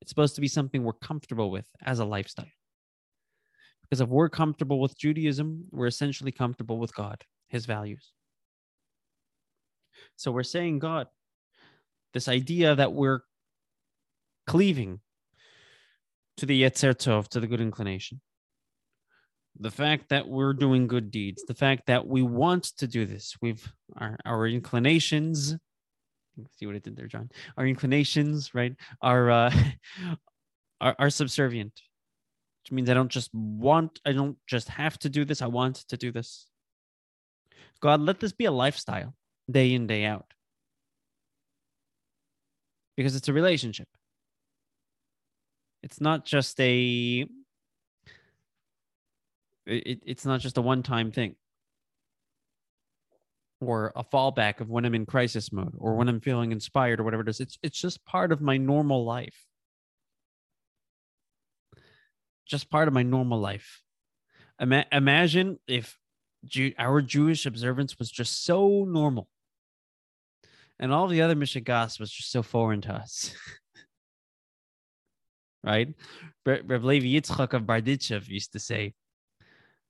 It's 0.00 0.10
supposed 0.10 0.34
to 0.34 0.40
be 0.40 0.48
something 0.48 0.82
we're 0.82 0.92
comfortable 0.92 1.50
with 1.50 1.68
as 1.82 1.98
a 1.98 2.04
lifestyle. 2.04 2.46
Because 3.88 4.00
if 4.00 4.08
we're 4.08 4.28
comfortable 4.28 4.80
with 4.80 4.98
Judaism, 4.98 5.64
we're 5.70 5.86
essentially 5.86 6.32
comfortable 6.32 6.78
with 6.78 6.94
God, 6.94 7.22
his 7.48 7.66
values. 7.66 8.12
So 10.16 10.32
we're 10.32 10.42
saying, 10.42 10.80
God, 10.80 11.06
this 12.12 12.28
idea 12.28 12.74
that 12.74 12.92
we're 12.92 13.20
cleaving 14.46 15.00
to 16.38 16.46
the 16.46 16.62
Yetzer 16.62 16.94
Tov, 16.94 17.28
to 17.28 17.40
the 17.40 17.46
good 17.46 17.60
inclination, 17.60 18.20
the 19.58 19.70
fact 19.70 20.08
that 20.08 20.28
we're 20.28 20.52
doing 20.52 20.86
good 20.86 21.10
deeds, 21.10 21.44
the 21.44 21.54
fact 21.54 21.86
that 21.86 22.06
we 22.06 22.22
want 22.22 22.64
to 22.64 22.86
do 22.86 23.06
this, 23.06 23.36
we've 23.40 23.72
our, 23.96 24.18
our 24.24 24.46
inclinations. 24.46 25.56
See 26.58 26.66
what 26.66 26.74
I 26.74 26.78
did 26.78 26.96
there, 26.96 27.06
John. 27.06 27.30
Our 27.56 27.66
inclinations, 27.66 28.54
right, 28.54 28.74
are 29.00 29.30
uh, 29.30 29.54
are, 30.80 30.96
are 30.98 31.10
subservient 31.10 31.80
which 32.66 32.72
means 32.72 32.90
I 32.90 32.94
don't 32.94 33.10
just 33.10 33.32
want, 33.32 34.00
I 34.04 34.10
don't 34.10 34.36
just 34.48 34.68
have 34.70 34.98
to 34.98 35.08
do 35.08 35.24
this. 35.24 35.40
I 35.40 35.46
want 35.46 35.76
to 35.88 35.96
do 35.96 36.10
this. 36.10 36.48
God, 37.80 38.00
let 38.00 38.18
this 38.18 38.32
be 38.32 38.46
a 38.46 38.50
lifestyle 38.50 39.14
day 39.48 39.72
in, 39.72 39.86
day 39.86 40.04
out. 40.04 40.26
Because 42.96 43.14
it's 43.14 43.28
a 43.28 43.32
relationship. 43.32 43.86
It's 45.84 46.00
not 46.00 46.24
just 46.24 46.58
a 46.60 47.26
it, 49.66 50.02
it's 50.04 50.24
not 50.24 50.40
just 50.40 50.58
a 50.58 50.62
one-time 50.62 51.12
thing 51.12 51.36
or 53.60 53.92
a 53.94 54.02
fallback 54.02 54.58
of 54.58 54.70
when 54.70 54.84
I'm 54.84 54.94
in 54.96 55.06
crisis 55.06 55.52
mode 55.52 55.74
or 55.78 55.94
when 55.94 56.08
I'm 56.08 56.20
feeling 56.20 56.50
inspired 56.50 56.98
or 56.98 57.04
whatever 57.04 57.22
it 57.22 57.28
is. 57.28 57.38
It's 57.38 57.58
it's 57.62 57.80
just 57.80 58.04
part 58.06 58.32
of 58.32 58.40
my 58.40 58.56
normal 58.56 59.04
life 59.04 59.45
just 62.46 62.70
part 62.70 62.88
of 62.88 62.94
my 62.94 63.02
normal 63.02 63.40
life. 63.40 63.82
Ima- 64.60 64.86
imagine 64.92 65.58
if 65.66 65.98
Jew- 66.44 66.74
our 66.78 67.02
Jewish 67.02 67.44
observance 67.44 67.98
was 67.98 68.10
just 68.10 68.44
so 68.44 68.84
normal, 68.84 69.28
and 70.78 70.92
all 70.92 71.08
the 71.08 71.22
other 71.22 71.34
Mishigas 71.34 71.98
was 71.98 72.10
just 72.10 72.30
so 72.30 72.42
foreign 72.42 72.80
to 72.82 72.92
us. 72.92 73.34
right? 75.64 75.92
Rav 76.46 76.84
Levi 76.84 77.06
Yitzchak 77.06 77.52
of 77.52 77.62
Berditchev 77.62 78.28
used 78.28 78.52
to 78.52 78.60
say 78.60 78.94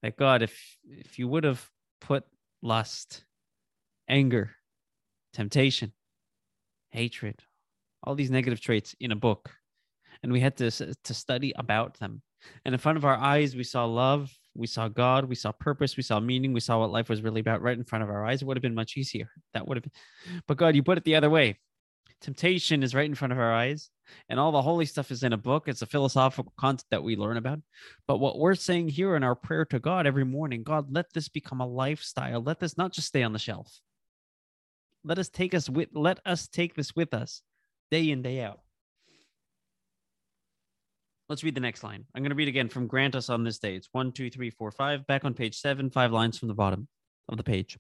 that 0.03 0.17
God, 0.17 0.43
if 0.43 0.79
if 0.85 1.19
you 1.19 1.29
would 1.29 1.45
have 1.45 1.69
put 2.01 2.25
lust, 2.63 3.25
anger, 4.09 4.53
temptation, 5.35 5.93
hatred, 6.91 7.43
all 8.03 8.15
these 8.15 8.31
negative 8.31 8.61
traits 8.61 8.95
in 8.99 9.13
a 9.13 9.17
book, 9.17 9.51
and 10.23 10.33
we 10.33 10.41
had 10.41 10.57
to 10.57 10.71
to 10.71 11.15
study 11.15 11.53
about 11.57 11.99
them 11.99 12.23
and 12.65 12.75
in 12.75 12.79
front 12.79 12.99
of 12.99 13.05
our 13.05 13.17
eyes, 13.17 13.57
we 13.57 13.65
saw 13.65 13.85
love, 13.85 14.33
we 14.55 14.67
saw 14.67 14.89
God, 14.89 15.27
we 15.27 15.35
saw 15.35 15.53
purpose, 15.53 15.97
we 15.97 16.03
saw 16.03 16.21
meaning, 16.21 16.53
we 16.53 16.61
saw 16.61 16.81
what 16.81 16.91
life 16.91 17.09
was 17.09 17.23
really 17.23 17.41
about 17.41 17.63
right 17.63 17.77
in 17.77 17.85
front 17.85 18.03
of 18.03 18.11
our 18.11 18.25
eyes. 18.25 18.43
It 18.43 18.45
would 18.47 18.57
have 18.57 18.63
been 18.63 18.75
much 18.75 18.97
easier. 18.97 19.31
That 19.55 19.67
would 19.67 19.77
have 19.77 19.85
been, 19.85 20.43
but 20.47 20.57
God, 20.57 20.75
you 20.75 20.83
put 20.83 20.99
it 20.99 21.05
the 21.05 21.17
other 21.17 21.31
way. 21.31 21.59
Temptation 22.21 22.83
is 22.83 22.95
right 22.95 23.05
in 23.09 23.15
front 23.15 23.33
of 23.33 23.39
our 23.39 23.53
eyes, 23.53 23.91
and 24.29 24.41
all 24.41 24.51
the 24.51 24.63
holy 24.63 24.87
stuff 24.87 25.11
is 25.11 25.23
in 25.23 25.35
a 25.35 25.39
book. 25.39 25.69
It's 25.69 25.83
a 25.83 25.87
philosophical 25.87 26.53
concept 26.57 26.91
that 26.91 27.03
we 27.03 27.15
learn 27.15 27.37
about. 27.37 27.61
But 28.07 28.19
what 28.19 28.39
we're 28.39 28.55
saying 28.55 28.89
here 28.89 29.17
in 29.17 29.23
our 29.23 29.35
prayer 29.35 29.67
to 29.67 29.79
God 29.79 30.07
every 30.07 30.25
morning, 30.25 30.63
God, 30.63 30.87
let 30.91 31.13
this 31.13 31.29
become 31.29 31.61
a 31.61 31.67
lifestyle. 31.67 32.43
Let 32.43 32.59
this 32.59 32.79
not 32.79 32.93
just 32.93 33.09
stay 33.09 33.23
on 33.23 33.35
the 33.35 33.39
shelf. 33.39 33.81
Let 35.05 35.19
us 35.19 35.29
take 35.29 35.55
us 35.55 35.69
with 35.69 35.91
let 35.93 36.21
us 36.25 36.49
take 36.49 36.75
this 36.75 36.97
with 36.97 37.13
us 37.13 37.43
day 37.91 38.11
in, 38.11 38.23
day 38.23 38.41
out. 38.41 38.61
Let's 41.29 41.43
read 41.43 41.57
the 41.57 41.61
next 41.61 41.83
line. 41.83 42.05
I'm 42.15 42.23
going 42.23 42.31
to 42.31 42.37
read 42.37 42.49
again 42.49 42.69
from 42.69 42.87
Grant 42.87 43.17
Us 43.17 43.29
on 43.31 43.43
This 43.43 43.59
Day. 43.59 43.75
It's 43.75 43.89
one, 43.91 44.13
two, 44.13 44.31
three, 44.31 44.51
four, 44.51 44.71
five, 44.71 45.07
back 45.07 45.25
on 45.25 45.35
page 45.35 45.59
seven, 45.59 45.91
five 45.91 46.13
lines 46.13 46.39
from 46.39 46.49
the 46.49 46.55
bottom 46.55 46.87
of 47.29 47.37
the 47.37 47.43
page. 47.43 47.77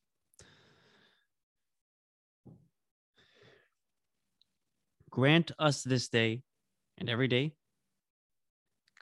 Grant 5.10 5.52
us 5.58 5.82
this 5.82 6.08
day 6.08 6.42
and 6.98 7.08
every 7.08 7.28
day 7.28 7.52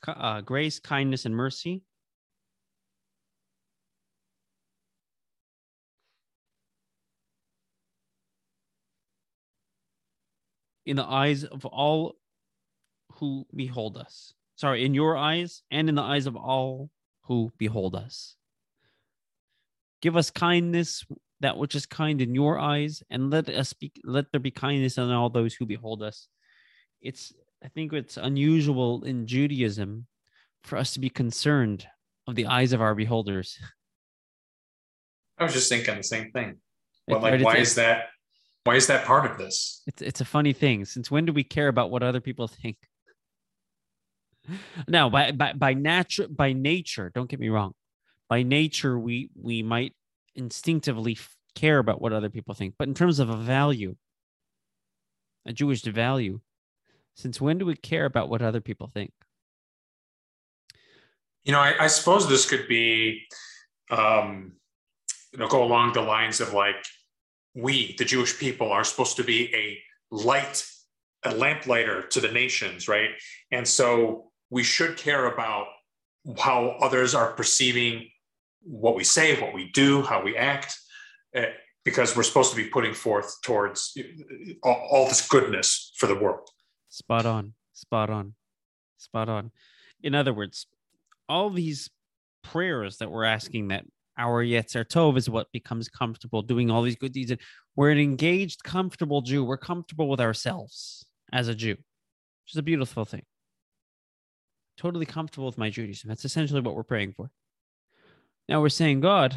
uh, 0.06 0.40
grace, 0.40 0.78
kindness, 0.78 1.24
and 1.24 1.34
mercy. 1.34 1.82
In 10.86 10.96
the 10.96 11.04
eyes 11.04 11.44
of 11.44 11.64
all 11.64 12.16
who 13.18 13.46
behold 13.54 13.96
us. 13.96 14.34
Sorry, 14.56 14.84
in 14.84 14.94
your 14.94 15.16
eyes 15.16 15.62
and 15.70 15.88
in 15.88 15.94
the 15.94 16.02
eyes 16.02 16.26
of 16.26 16.36
all 16.36 16.90
who 17.22 17.52
behold 17.58 17.94
us. 17.94 18.36
Give 20.00 20.16
us 20.16 20.30
kindness, 20.30 21.04
that 21.40 21.56
which 21.56 21.74
is 21.74 21.86
kind 21.86 22.20
in 22.20 22.34
your 22.34 22.58
eyes, 22.58 23.02
and 23.10 23.30
let 23.30 23.48
us 23.48 23.72
be 23.72 23.92
let 24.04 24.30
there 24.30 24.40
be 24.40 24.50
kindness 24.50 24.98
in 24.98 25.10
all 25.10 25.30
those 25.30 25.54
who 25.54 25.66
behold 25.66 26.02
us. 26.02 26.28
It's 27.00 27.32
I 27.64 27.68
think 27.68 27.92
it's 27.92 28.16
unusual 28.16 29.04
in 29.04 29.26
Judaism 29.26 30.06
for 30.62 30.76
us 30.76 30.92
to 30.94 31.00
be 31.00 31.10
concerned 31.10 31.86
of 32.26 32.34
the 32.34 32.46
eyes 32.46 32.72
of 32.72 32.80
our 32.80 32.94
beholders. 32.94 33.58
I 35.38 35.44
was 35.44 35.52
just 35.52 35.68
thinking 35.68 35.96
the 35.96 36.02
same 36.02 36.30
thing. 36.30 36.58
Well, 37.08 37.20
like, 37.20 37.42
why 37.42 37.56
is 37.56 37.74
that? 37.74 38.06
Why 38.64 38.76
is 38.76 38.86
that 38.86 39.04
part 39.04 39.30
of 39.30 39.36
this? 39.36 39.82
It's 39.86 40.02
it's 40.02 40.20
a 40.20 40.24
funny 40.24 40.52
thing. 40.52 40.84
Since 40.84 41.10
when 41.10 41.24
do 41.24 41.32
we 41.32 41.44
care 41.44 41.68
about 41.68 41.90
what 41.90 42.02
other 42.02 42.20
people 42.20 42.48
think? 42.62 42.76
Now, 44.88 45.08
by 45.08 45.32
by 45.32 45.52
by 45.52 45.74
nature, 45.74 46.28
by 46.28 46.52
nature, 46.52 47.10
don't 47.14 47.28
get 47.28 47.40
me 47.40 47.48
wrong. 47.48 47.72
By 48.28 48.42
nature, 48.42 48.98
we 48.98 49.30
we 49.34 49.62
might 49.62 49.94
instinctively 50.34 51.16
care 51.54 51.78
about 51.78 52.00
what 52.00 52.12
other 52.12 52.30
people 52.30 52.54
think, 52.54 52.74
but 52.78 52.88
in 52.88 52.94
terms 52.94 53.20
of 53.20 53.30
a 53.30 53.36
value, 53.36 53.94
a 55.46 55.52
Jewish 55.52 55.82
value, 55.82 56.40
since 57.14 57.40
when 57.40 57.58
do 57.58 57.66
we 57.66 57.76
care 57.76 58.04
about 58.04 58.28
what 58.28 58.42
other 58.42 58.60
people 58.60 58.90
think? 58.92 59.12
You 61.44 61.52
know, 61.52 61.60
I, 61.60 61.84
I 61.84 61.86
suppose 61.86 62.28
this 62.28 62.48
could 62.48 62.66
be, 62.68 63.22
um, 63.90 64.54
you 65.32 65.38
know, 65.38 65.46
go 65.46 65.62
along 65.62 65.92
the 65.92 66.00
lines 66.00 66.40
of 66.40 66.54
like, 66.54 66.84
we, 67.54 67.94
the 67.98 68.04
Jewish 68.04 68.38
people, 68.38 68.72
are 68.72 68.82
supposed 68.82 69.16
to 69.16 69.24
be 69.24 69.54
a 69.54 69.78
light, 70.10 70.66
a 71.22 71.34
lamplighter 71.34 72.06
to 72.08 72.20
the 72.20 72.32
nations, 72.32 72.88
right? 72.88 73.10
And 73.52 73.68
so 73.68 74.32
we 74.54 74.62
should 74.62 74.96
care 74.96 75.26
about 75.26 75.66
how 76.38 76.76
others 76.80 77.12
are 77.12 77.32
perceiving 77.32 78.08
what 78.62 78.94
we 78.94 79.02
say, 79.02 79.38
what 79.40 79.52
we 79.52 79.68
do, 79.72 80.00
how 80.02 80.22
we 80.22 80.36
act, 80.36 80.78
uh, 81.36 81.46
because 81.84 82.16
we're 82.16 82.22
supposed 82.22 82.50
to 82.52 82.56
be 82.56 82.68
putting 82.68 82.94
forth 82.94 83.34
towards 83.42 83.98
all, 84.62 84.88
all 84.92 85.08
this 85.08 85.26
goodness 85.26 85.92
for 85.98 86.06
the 86.06 86.14
world. 86.14 86.48
Spot 86.88 87.26
on, 87.26 87.54
spot 87.72 88.10
on, 88.10 88.34
spot 88.96 89.28
on. 89.28 89.50
In 90.04 90.14
other 90.14 90.32
words, 90.32 90.68
all 91.28 91.50
these 91.50 91.90
prayers 92.44 92.98
that 92.98 93.10
we're 93.10 93.24
asking 93.24 93.68
that 93.68 93.84
our 94.16 94.44
Yetzer 94.44 94.84
Tov 94.84 95.18
is 95.18 95.28
what 95.28 95.50
becomes 95.52 95.88
comfortable 95.88 96.42
doing 96.42 96.70
all 96.70 96.82
these 96.82 96.94
good 96.94 97.12
deeds. 97.12 97.32
And 97.32 97.40
we're 97.74 97.90
an 97.90 97.98
engaged, 97.98 98.62
comfortable 98.62 99.20
Jew. 99.20 99.44
We're 99.44 99.56
comfortable 99.56 100.08
with 100.08 100.20
ourselves 100.20 101.04
as 101.32 101.48
a 101.48 101.56
Jew, 101.56 101.72
which 101.72 102.52
is 102.52 102.56
a 102.56 102.62
beautiful 102.62 103.04
thing. 103.04 103.24
Totally 104.76 105.06
comfortable 105.06 105.46
with 105.46 105.58
my 105.58 105.70
Judaism. 105.70 106.08
That's 106.08 106.24
essentially 106.24 106.60
what 106.60 106.74
we're 106.74 106.82
praying 106.82 107.12
for. 107.12 107.30
Now 108.48 108.60
we're 108.60 108.68
saying, 108.68 109.00
God, 109.00 109.34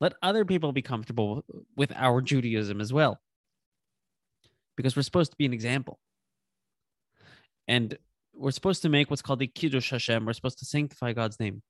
let 0.00 0.14
other 0.22 0.44
people 0.44 0.72
be 0.72 0.82
comfortable 0.82 1.44
with 1.76 1.92
our 1.94 2.20
Judaism 2.20 2.80
as 2.80 2.92
well. 2.92 3.18
Because 4.76 4.94
we're 4.94 5.02
supposed 5.02 5.32
to 5.32 5.36
be 5.36 5.46
an 5.46 5.52
example. 5.52 5.98
And 7.66 7.98
we're 8.32 8.52
supposed 8.52 8.82
to 8.82 8.88
make 8.88 9.10
what's 9.10 9.22
called 9.22 9.40
the 9.40 9.48
Kiddush 9.48 9.90
Hashem. 9.90 10.24
We're 10.24 10.32
supposed 10.32 10.60
to 10.60 10.64
sanctify 10.64 11.12
God's 11.12 11.40
name. 11.40 11.62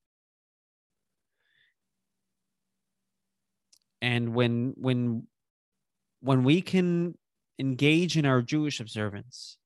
And 4.00 4.34
when 4.34 4.74
when 4.76 5.26
when 6.20 6.44
we 6.44 6.60
can 6.60 7.16
engage 7.58 8.16
in 8.16 8.26
our 8.26 8.42
Jewish 8.42 8.78
observance 8.78 9.56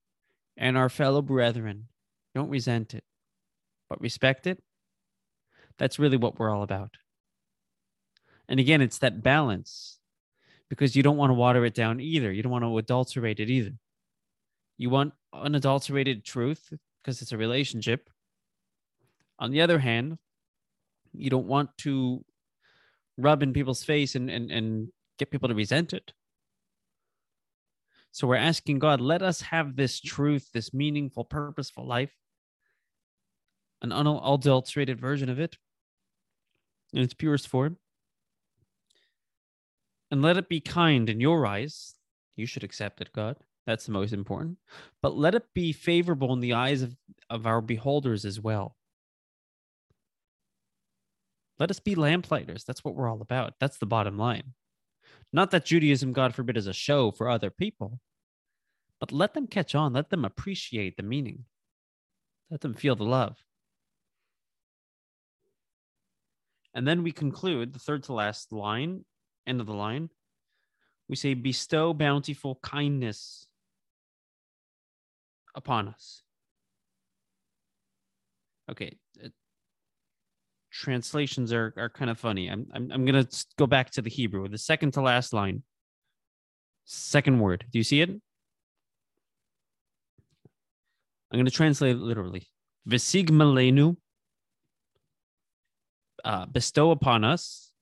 and 0.57 0.79
our 0.79 0.89
fellow 0.89 1.21
brethren, 1.21 1.89
don't 2.35 2.51
resent 2.51 2.95
it, 2.95 3.05
but 3.89 4.01
respect 4.01 4.47
it. 4.47 4.63
That's 5.79 5.99
really 5.99 6.17
what 6.17 6.39
we're 6.39 6.51
all 6.51 6.63
about. 6.63 6.97
And 8.49 8.61
again, 8.61 8.81
it's 8.81 8.99
that 8.99 9.23
balance 9.23 9.99
because 10.69 10.97
you 10.97 11.03
don't 11.03 11.17
want 11.17 11.31
to 11.31 11.35
water 11.35 11.65
it 11.65 11.75
down 11.75 12.01
either. 12.01 12.33
You 12.33 12.43
don't 12.43 12.53
want 12.53 12.65
to 12.65 12.79
adulterate 12.79 13.41
it 13.41 13.51
either. 13.51 13.73
You 14.79 14.91
want 14.91 15.13
unadulterated 15.33 16.25
truth 16.25 16.73
because 17.03 17.23
it's 17.23 17.33
a 17.33 17.37
relationship. 17.37 18.09
On 19.39 19.51
the 19.51 19.61
other 19.61 19.79
hand, 19.79 20.19
you 21.13 21.31
don't 21.31 21.47
want 21.47 21.71
to 21.79 22.25
rub 23.19 23.43
in 23.43 23.53
people's 23.53 23.85
face 23.85 24.15
and, 24.15 24.31
and, 24.31 24.51
and 24.51 24.89
get 25.19 25.31
people 25.31 25.49
to 25.49 25.55
resent 25.55 25.93
it. 25.93 26.13
So 28.11 28.27
we're 28.27 28.37
asking 28.37 28.79
God, 28.79 29.01
let 29.01 29.23
us 29.23 29.41
have 29.41 29.77
this 29.77 30.01
truth, 30.01 30.51
this 30.53 30.75
meaningful, 30.75 31.25
purposeful 31.25 31.87
life, 31.87 32.13
an 33.83 33.93
unadulterated 33.93 35.01
version 35.01 35.29
of 35.29 35.39
it 35.39 35.59
in 36.93 37.03
its 37.03 37.15
purest 37.15 37.49
form. 37.49 37.77
And 40.11 40.23
let 40.23 40.37
it 40.37 40.49
be 40.49 40.61
kind 40.61 41.09
in 41.09 41.21
your 41.21 41.47
eyes. 41.47 41.95
You 42.37 42.47
should 42.47 42.65
accept 42.65 43.01
it, 43.01 43.13
God. 43.13 43.37
That's 43.67 43.87
the 43.87 43.93
most 43.93 44.13
important. 44.13 44.59
But 45.01 45.17
let 45.17 45.35
it 45.35 45.45
be 45.55 45.73
favorable 45.73 46.33
in 46.33 46.41
the 46.41 46.53
eyes 46.53 46.83
of, 46.83 46.97
of 47.31 47.47
our 47.47 47.61
beholders 47.61 48.25
as 48.25 48.41
well. 48.41 48.77
Let 51.59 51.71
us 51.71 51.81
be 51.81 51.95
lamplighters. 51.95 52.65
That's 52.65 52.85
what 52.85 52.95
we're 52.95 53.09
all 53.09 53.21
about. 53.21 53.55
That's 53.61 53.79
the 53.79 53.87
bottom 53.87 54.19
line. 54.19 54.55
Not 55.33 55.51
that 55.53 55.65
Judaism, 55.65 56.13
God 56.13 56.35
forbid, 56.35 56.57
is 56.57 56.67
a 56.67 56.73
show 56.73 57.11
for 57.11 57.29
other 57.29 57.51
people, 57.51 58.01
but 59.01 59.13
let 59.13 59.35
them 59.35 59.47
catch 59.47 59.75
on. 59.75 59.93
Let 59.93 60.11
them 60.11 60.25
appreciate 60.25 60.97
the 60.97 61.03
meaning. 61.03 61.45
Let 62.51 62.61
them 62.61 62.75
feel 62.75 62.97
the 62.97 63.05
love. 63.05 63.39
And 66.75 66.87
then 66.87 67.03
we 67.03 67.13
conclude 67.13 67.73
the 67.73 67.79
third 67.79 68.05
to 68.05 68.15
last 68.15 68.53
line, 68.53 69.05
end 69.47 69.61
of 69.61 69.67
the 69.67 69.75
line. 69.75 70.09
We 71.09 71.17
say, 71.17 71.35
bestow 71.35 71.93
bountiful 71.93 72.59
kindness 72.63 73.47
upon 75.55 75.89
us. 75.89 76.23
Okay. 78.71 78.97
Uh, 79.23 79.29
translations 80.71 81.53
are, 81.53 81.75
are 81.77 81.91
kind 81.91 82.11
of 82.11 82.19
funny. 82.19 82.49
I'm, 82.49 82.67
I'm, 82.73 82.91
I'm 82.91 83.05
going 83.05 83.23
to 83.23 83.47
go 83.59 83.67
back 83.67 83.91
to 83.91 84.03
the 84.03 84.09
Hebrew, 84.09 84.49
the 84.49 84.57
second 84.57 84.93
to 84.93 85.03
last 85.03 85.33
line. 85.33 85.63
Second 86.85 87.39
word. 87.41 87.67
Do 87.71 87.79
you 87.79 87.85
see 87.85 88.01
it? 88.01 88.09
I'm 88.09 88.21
going 91.33 91.45
to 91.45 91.51
translate 91.51 91.97
it 91.97 92.01
literally. 92.01 92.49
Visigmalenu, 92.89 93.97
uh, 96.25 96.47
bestow 96.47 96.91
upon 96.91 97.25
us, 97.25 97.73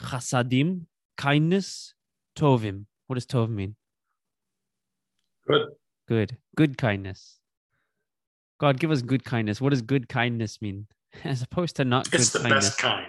chasadim, 0.00 0.86
kindness, 1.16 1.94
tovim. 2.36 2.86
What 3.06 3.14
does 3.14 3.26
tov 3.26 3.48
mean? 3.50 3.76
Good. 5.46 5.68
Good. 6.08 6.36
Good 6.56 6.78
kindness. 6.78 7.38
God, 8.58 8.78
give 8.78 8.90
us 8.90 9.02
good 9.02 9.24
kindness. 9.24 9.60
What 9.60 9.70
does 9.70 9.82
good 9.82 10.08
kindness 10.08 10.62
mean? 10.62 10.86
As 11.24 11.42
opposed 11.42 11.76
to 11.76 11.84
not 11.84 12.12
it's 12.12 12.30
good 12.30 12.40
the 12.40 12.48
kindness. 12.48 12.68
best 12.70 12.78
kind. 12.78 13.06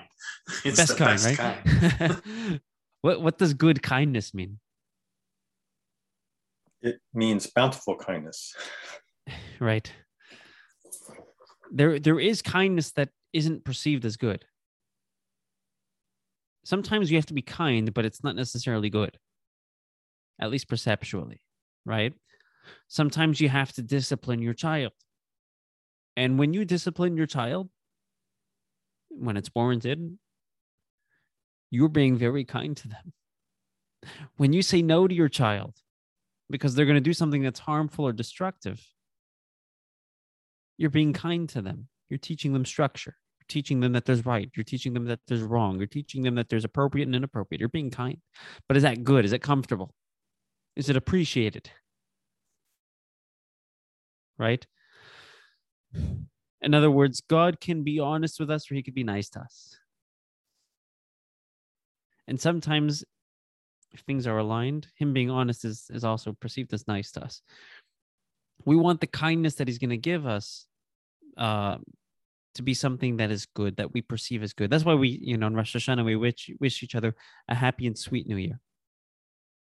It's 0.64 0.78
best 0.78 0.98
the 0.98 1.06
kind, 1.06 1.22
best 1.22 1.40
right? 1.40 2.00
kind. 2.00 2.62
what 3.02 3.22
what 3.22 3.38
does 3.38 3.54
good 3.54 3.82
kindness 3.82 4.34
mean? 4.34 4.60
It 6.82 7.00
means 7.14 7.48
bountiful 7.48 7.96
kindness. 7.96 8.54
Right. 9.60 9.92
There 11.72 11.98
there 11.98 12.20
is 12.20 12.42
kindness 12.44 12.92
that 12.92 13.10
isn't 13.36 13.66
perceived 13.66 14.06
as 14.06 14.16
good. 14.16 14.46
Sometimes 16.64 17.12
you 17.12 17.18
have 17.18 17.26
to 17.28 17.34
be 17.34 17.42
kind, 17.42 17.94
but 17.94 18.06
it's 18.06 18.24
not 18.24 18.36
necessarily 18.36 18.90
good. 18.90 19.18
At 20.40 20.50
least 20.50 20.70
perceptually, 20.70 21.42
right? 21.86 22.14
Sometimes 22.88 23.42
you 23.42 23.50
have 23.50 23.74
to 23.74 23.82
discipline 23.82 24.42
your 24.42 24.54
child. 24.54 24.94
And 26.16 26.40
when 26.40 26.54
you 26.54 26.64
discipline 26.64 27.18
your 27.18 27.28
child, 27.28 27.70
when 29.10 29.36
it's 29.36 29.52
warranted, 29.54 30.18
you're 31.72 31.90
being 31.90 32.18
very 32.18 32.46
kind 32.46 32.76
to 32.78 32.88
them. 32.88 33.14
When 34.38 34.54
you 34.54 34.62
say 34.62 34.82
no 34.82 35.08
to 35.08 35.14
your 35.14 35.30
child 35.30 35.76
because 36.50 36.74
they're 36.74 36.86
going 36.86 36.96
to 36.96 37.02
do 37.02 37.14
something 37.14 37.44
that's 37.44 37.60
harmful 37.60 38.08
or 38.08 38.14
destructive, 38.14 38.82
you're 40.78 40.90
being 40.90 41.12
kind 41.12 41.50
to 41.50 41.62
them. 41.62 41.90
You're 42.10 42.18
teaching 42.18 42.54
them 42.54 42.66
structure. 42.66 43.16
Teaching 43.48 43.80
them 43.80 43.94
that 43.94 44.06
there's 44.06 44.26
right. 44.26 44.50
You're 44.56 44.64
teaching 44.64 44.94
them 44.94 45.06
that 45.06 45.20
there's 45.28 45.42
wrong. 45.42 45.78
You're 45.78 45.88
teaching 45.88 46.24
them 46.24 46.36
that 46.36 46.50
there's 46.50 46.66
appropriate 46.66 47.06
and 47.06 47.16
inappropriate. 47.16 47.60
You're 47.60 47.70
being 47.70 47.92
kind. 47.92 48.18
But 48.68 48.78
is 48.78 48.84
that 48.84 49.04
good? 49.04 49.24
Is 49.24 49.34
it 49.34 49.42
comfortable? 49.42 49.94
Is 50.76 50.90
it 50.90 50.96
appreciated? 50.96 51.70
right? 54.38 54.66
In 56.62 56.74
other 56.74 56.92
words, 56.92 57.22
God 57.22 57.60
can 57.60 57.84
be 57.84 58.00
honest 58.00 58.40
with 58.40 58.50
us 58.50 58.70
or 58.70 58.76
he 58.76 58.84
could 58.84 58.96
be 58.96 59.04
nice 59.04 59.30
to 59.30 59.40
us. 59.40 59.78
And 62.28 62.40
sometimes 62.40 63.04
if 63.94 64.02
things 64.02 64.28
are 64.28 64.38
aligned, 64.38 64.88
him 64.96 65.14
being 65.14 65.30
honest 65.30 65.64
is, 65.64 65.86
is 65.90 66.04
also 66.04 66.34
perceived 66.34 66.74
as 66.74 66.88
nice 66.88 67.12
to 67.12 67.24
us. 67.24 67.42
We 68.66 68.76
want 68.76 69.00
the 69.00 69.08
kindness 69.08 69.56
that 69.56 69.68
he's 69.68 69.78
going 69.78 69.92
to 69.92 69.98
give 69.98 70.26
us 70.26 70.66
uh, 71.38 71.78
to 72.56 72.64
be 72.64 72.74
something 72.74 73.18
that 73.18 73.32
is 73.32 73.46
good, 73.46 73.78
that 73.78 73.94
we 73.94 74.02
perceive 74.02 74.44
as 74.44 74.54
good. 74.54 74.70
That's 74.70 74.86
why 74.86 74.96
we, 74.96 75.10
you 75.22 75.38
know, 75.38 75.48
in 75.48 75.56
Rosh 75.56 75.76
Hashanah, 75.76 76.04
we 76.06 76.16
wish, 76.16 76.50
wish 76.60 76.84
each 76.84 76.96
other 76.96 77.16
a 77.48 77.56
happy 77.56 77.88
and 77.88 77.98
sweet 77.98 78.28
new 78.28 78.38
year, 78.38 78.60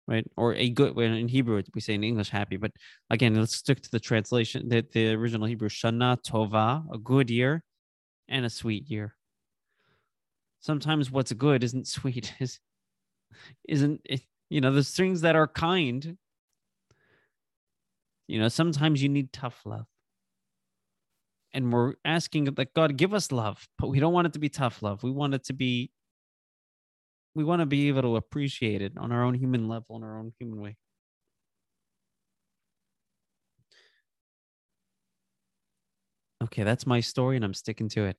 right? 0.07 0.27
Or 0.37 0.55
a 0.55 0.71
good, 0.71 0.95
when 0.95 1.13
in 1.13 1.29
Hebrew, 1.29 1.63
we 1.75 1.81
say 1.81 1.95
in 1.95 2.05
English 2.05 2.31
happy, 2.31 2.57
but 2.57 2.73
again, 3.11 3.35
let's 3.35 3.57
stick 3.57 3.81
to 3.83 3.91
the 3.91 4.01
translation, 4.01 4.69
that 4.71 4.93
the 4.93 5.13
original 5.13 5.47
Hebrew, 5.47 5.69
Shana 5.69 6.17
Tova, 6.23 6.85
a 6.93 6.99
good 6.99 7.31
year 7.31 7.63
and 8.29 8.47
a 8.47 8.51
sweet 8.51 8.91
year. 8.91 9.15
Sometimes 10.61 11.11
what's 11.11 11.33
good 11.33 11.63
isn't 11.63 11.87
sweet, 11.97 12.35
is 12.41 12.59
isn't 13.69 14.01
it, 14.05 14.23
you 14.51 14.61
know 14.61 14.73
there's 14.73 14.95
things 14.95 15.21
that 15.21 15.37
are 15.37 15.47
kind 15.47 16.17
you 18.27 18.41
know 18.41 18.49
sometimes 18.49 19.03
you 19.03 19.09
need 19.09 19.33
tough 19.33 19.61
love 19.65 19.87
and 21.53 21.73
we're 21.73 21.95
asking 22.05 22.45
that 22.45 22.75
god 22.75 22.97
give 22.97 23.15
us 23.15 23.33
love 23.33 23.67
but 23.79 23.89
we 23.89 24.01
don't 24.01 24.13
want 24.13 24.27
it 24.27 24.33
to 24.33 24.39
be 24.39 24.49
tough 24.49 24.83
love. 24.83 25.03
We 25.03 25.11
want 25.11 25.35
it 25.35 25.45
to 25.45 25.53
be 25.53 25.91
we 27.35 27.45
want 27.45 27.61
to 27.61 27.67
be 27.67 27.89
able 27.89 28.03
to 28.03 28.17
appreciate 28.17 28.83
it 28.83 28.93
on 28.97 29.13
our 29.13 29.23
own 29.23 29.35
human 29.35 29.69
level 29.69 29.97
in 29.97 30.03
our 30.03 30.19
own 30.19 30.33
human 30.41 30.61
way. 30.61 30.77
Okay 36.43 36.63
that's 36.65 36.87
my 36.87 37.01
story 37.01 37.37
and 37.37 37.45
i'm 37.45 37.55
sticking 37.55 37.89
to 37.91 38.05
it 38.05 38.17